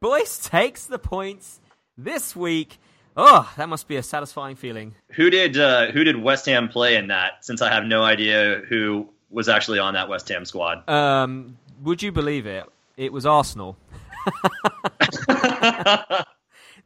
Boyce 0.00 0.38
takes 0.38 0.86
the 0.86 0.98
points 0.98 1.60
this 1.96 2.34
week. 2.34 2.78
Oh, 3.16 3.50
that 3.56 3.68
must 3.68 3.88
be 3.88 3.96
a 3.96 4.02
satisfying 4.02 4.56
feeling. 4.56 4.94
Who 5.12 5.30
did 5.30 5.58
uh, 5.58 5.90
who 5.92 6.04
did 6.04 6.16
West 6.16 6.46
Ham 6.46 6.68
play 6.68 6.96
in 6.96 7.08
that? 7.08 7.44
Since 7.44 7.62
I 7.62 7.72
have 7.72 7.84
no 7.84 8.02
idea 8.02 8.62
who 8.68 9.08
was 9.28 9.48
actually 9.48 9.78
on 9.78 9.94
that 9.94 10.08
West 10.08 10.28
Ham 10.28 10.44
squad. 10.44 10.88
Um, 10.88 11.58
would 11.82 12.02
you 12.02 12.12
believe 12.12 12.46
it? 12.46 12.64
It 12.96 13.12
was 13.12 13.26
Arsenal. 13.26 13.76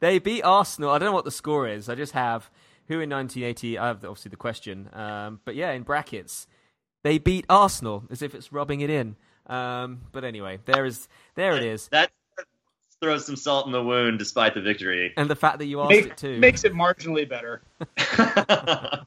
They 0.01 0.19
beat 0.19 0.43
Arsenal. 0.43 0.91
I 0.91 0.99
don't 0.99 1.07
know 1.07 1.15
what 1.15 1.25
the 1.25 1.31
score 1.31 1.67
is. 1.67 1.89
I 1.89 1.95
just 1.95 2.13
have 2.13 2.51
who 2.89 3.01
in 3.01 3.09
1980. 3.09 3.79
I 3.79 3.87
have 3.87 4.05
obviously 4.05 4.29
the 4.29 4.37
question. 4.37 4.91
Um, 4.93 5.41
but 5.45 5.55
yeah, 5.55 5.71
in 5.73 5.83
brackets, 5.83 6.47
they 7.03 7.17
beat 7.17 7.47
Arsenal 7.49 8.05
as 8.11 8.21
if 8.23 8.35
it's 8.35 8.53
rubbing 8.53 8.81
it 8.81 8.91
in. 8.91 9.17
Um, 9.47 10.03
but 10.13 10.25
anyway, 10.25 10.59
there 10.67 10.85
is 10.85 11.09
there 11.37 11.57
it 11.57 11.63
is. 11.63 11.89
That 11.89 12.11
throws 13.01 13.25
some 13.27 13.37
salt 13.37 13.67
in 13.67 13.73
the 13.73 13.83
wound, 13.83 14.19
despite 14.19 14.55
the 14.55 14.61
victory. 14.61 15.13
And 15.17 15.29
the 15.31 15.37
fact 15.37 15.59
that 15.59 15.67
you 15.67 15.81
asked 15.81 15.91
Make- 15.91 16.07
it 16.07 16.17
too. 16.17 16.39
makes 16.39 16.65
it 16.65 16.73
marginally 16.75 17.29
better. 17.29 17.63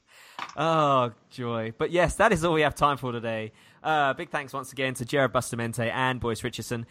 Oh, 0.60 1.12
joy. 1.30 1.72
But 1.78 1.92
yes, 1.92 2.16
that 2.16 2.32
is 2.32 2.44
all 2.44 2.52
we 2.54 2.62
have 2.62 2.74
time 2.74 2.96
for 2.96 3.12
today. 3.12 3.52
Uh, 3.82 4.12
big 4.14 4.30
thanks 4.30 4.52
once 4.52 4.72
again 4.72 4.92
to 4.94 5.04
Jared 5.04 5.32
Bustamente 5.32 5.88
and 5.92 6.18
Boyce 6.18 6.42
Richardson. 6.42 6.84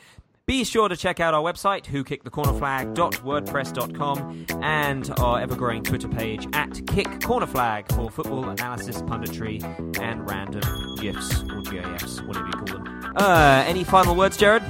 Be 0.46 0.64
sure 0.64 0.88
to 0.88 0.96
check 0.96 1.20
out 1.20 1.34
our 1.34 1.42
website, 1.42 1.84
whokickthecornerflag.wordpress.com, 1.84 4.46
and 4.64 5.12
our 5.20 5.42
ever-growing 5.42 5.84
Twitter 5.84 6.08
page 6.08 6.46
at 6.54 6.70
kickcornerflag 6.70 7.92
for 7.94 8.10
football 8.10 8.48
analysis, 8.50 9.02
punditry, 9.02 9.62
and 10.00 10.30
random 10.30 10.62
GIFs 11.02 11.44
or 11.52 11.62
GIFs, 11.64 12.22
whatever 12.22 12.46
you 12.48 12.54
call 12.54 12.66
them. 12.84 13.14
Uh, 13.18 13.66
any 13.68 13.84
final 13.84 14.16
words, 14.16 14.38
Jared? 14.38 14.64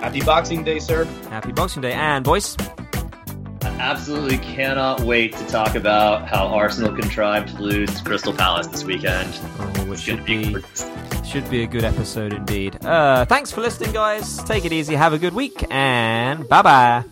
Happy 0.00 0.20
Boxing 0.20 0.64
Day, 0.64 0.78
sir. 0.78 1.04
Happy 1.30 1.52
Boxing 1.52 1.82
Day, 1.82 1.92
and 1.92 2.24
Boyce? 2.24 2.56
I 3.62 3.68
absolutely 3.80 4.38
cannot 4.38 5.00
wait 5.00 5.34
to 5.36 5.46
talk 5.46 5.74
about 5.74 6.26
how 6.28 6.46
Arsenal 6.46 6.94
contrived 6.94 7.56
to 7.56 7.62
lose 7.62 7.92
to 7.98 8.04
Crystal 8.04 8.32
Palace 8.32 8.66
this 8.68 8.84
weekend. 8.84 9.38
Oh, 9.58 9.64
which 9.88 9.98
It's 9.98 10.02
should 10.02 10.24
be 10.24 10.54
be 10.54 10.62
should 11.24 11.50
be 11.50 11.62
a 11.62 11.66
good 11.66 11.84
episode 11.84 12.32
indeed. 12.32 12.82
Uh, 12.84 13.24
thanks 13.26 13.50
for 13.52 13.60
listening, 13.60 13.92
guys. 13.92 14.42
Take 14.44 14.64
it 14.64 14.72
easy. 14.72 14.94
Have 14.94 15.12
a 15.12 15.18
good 15.18 15.34
week, 15.34 15.64
and 15.70 16.48
bye 16.48 16.62
bye. 16.62 17.04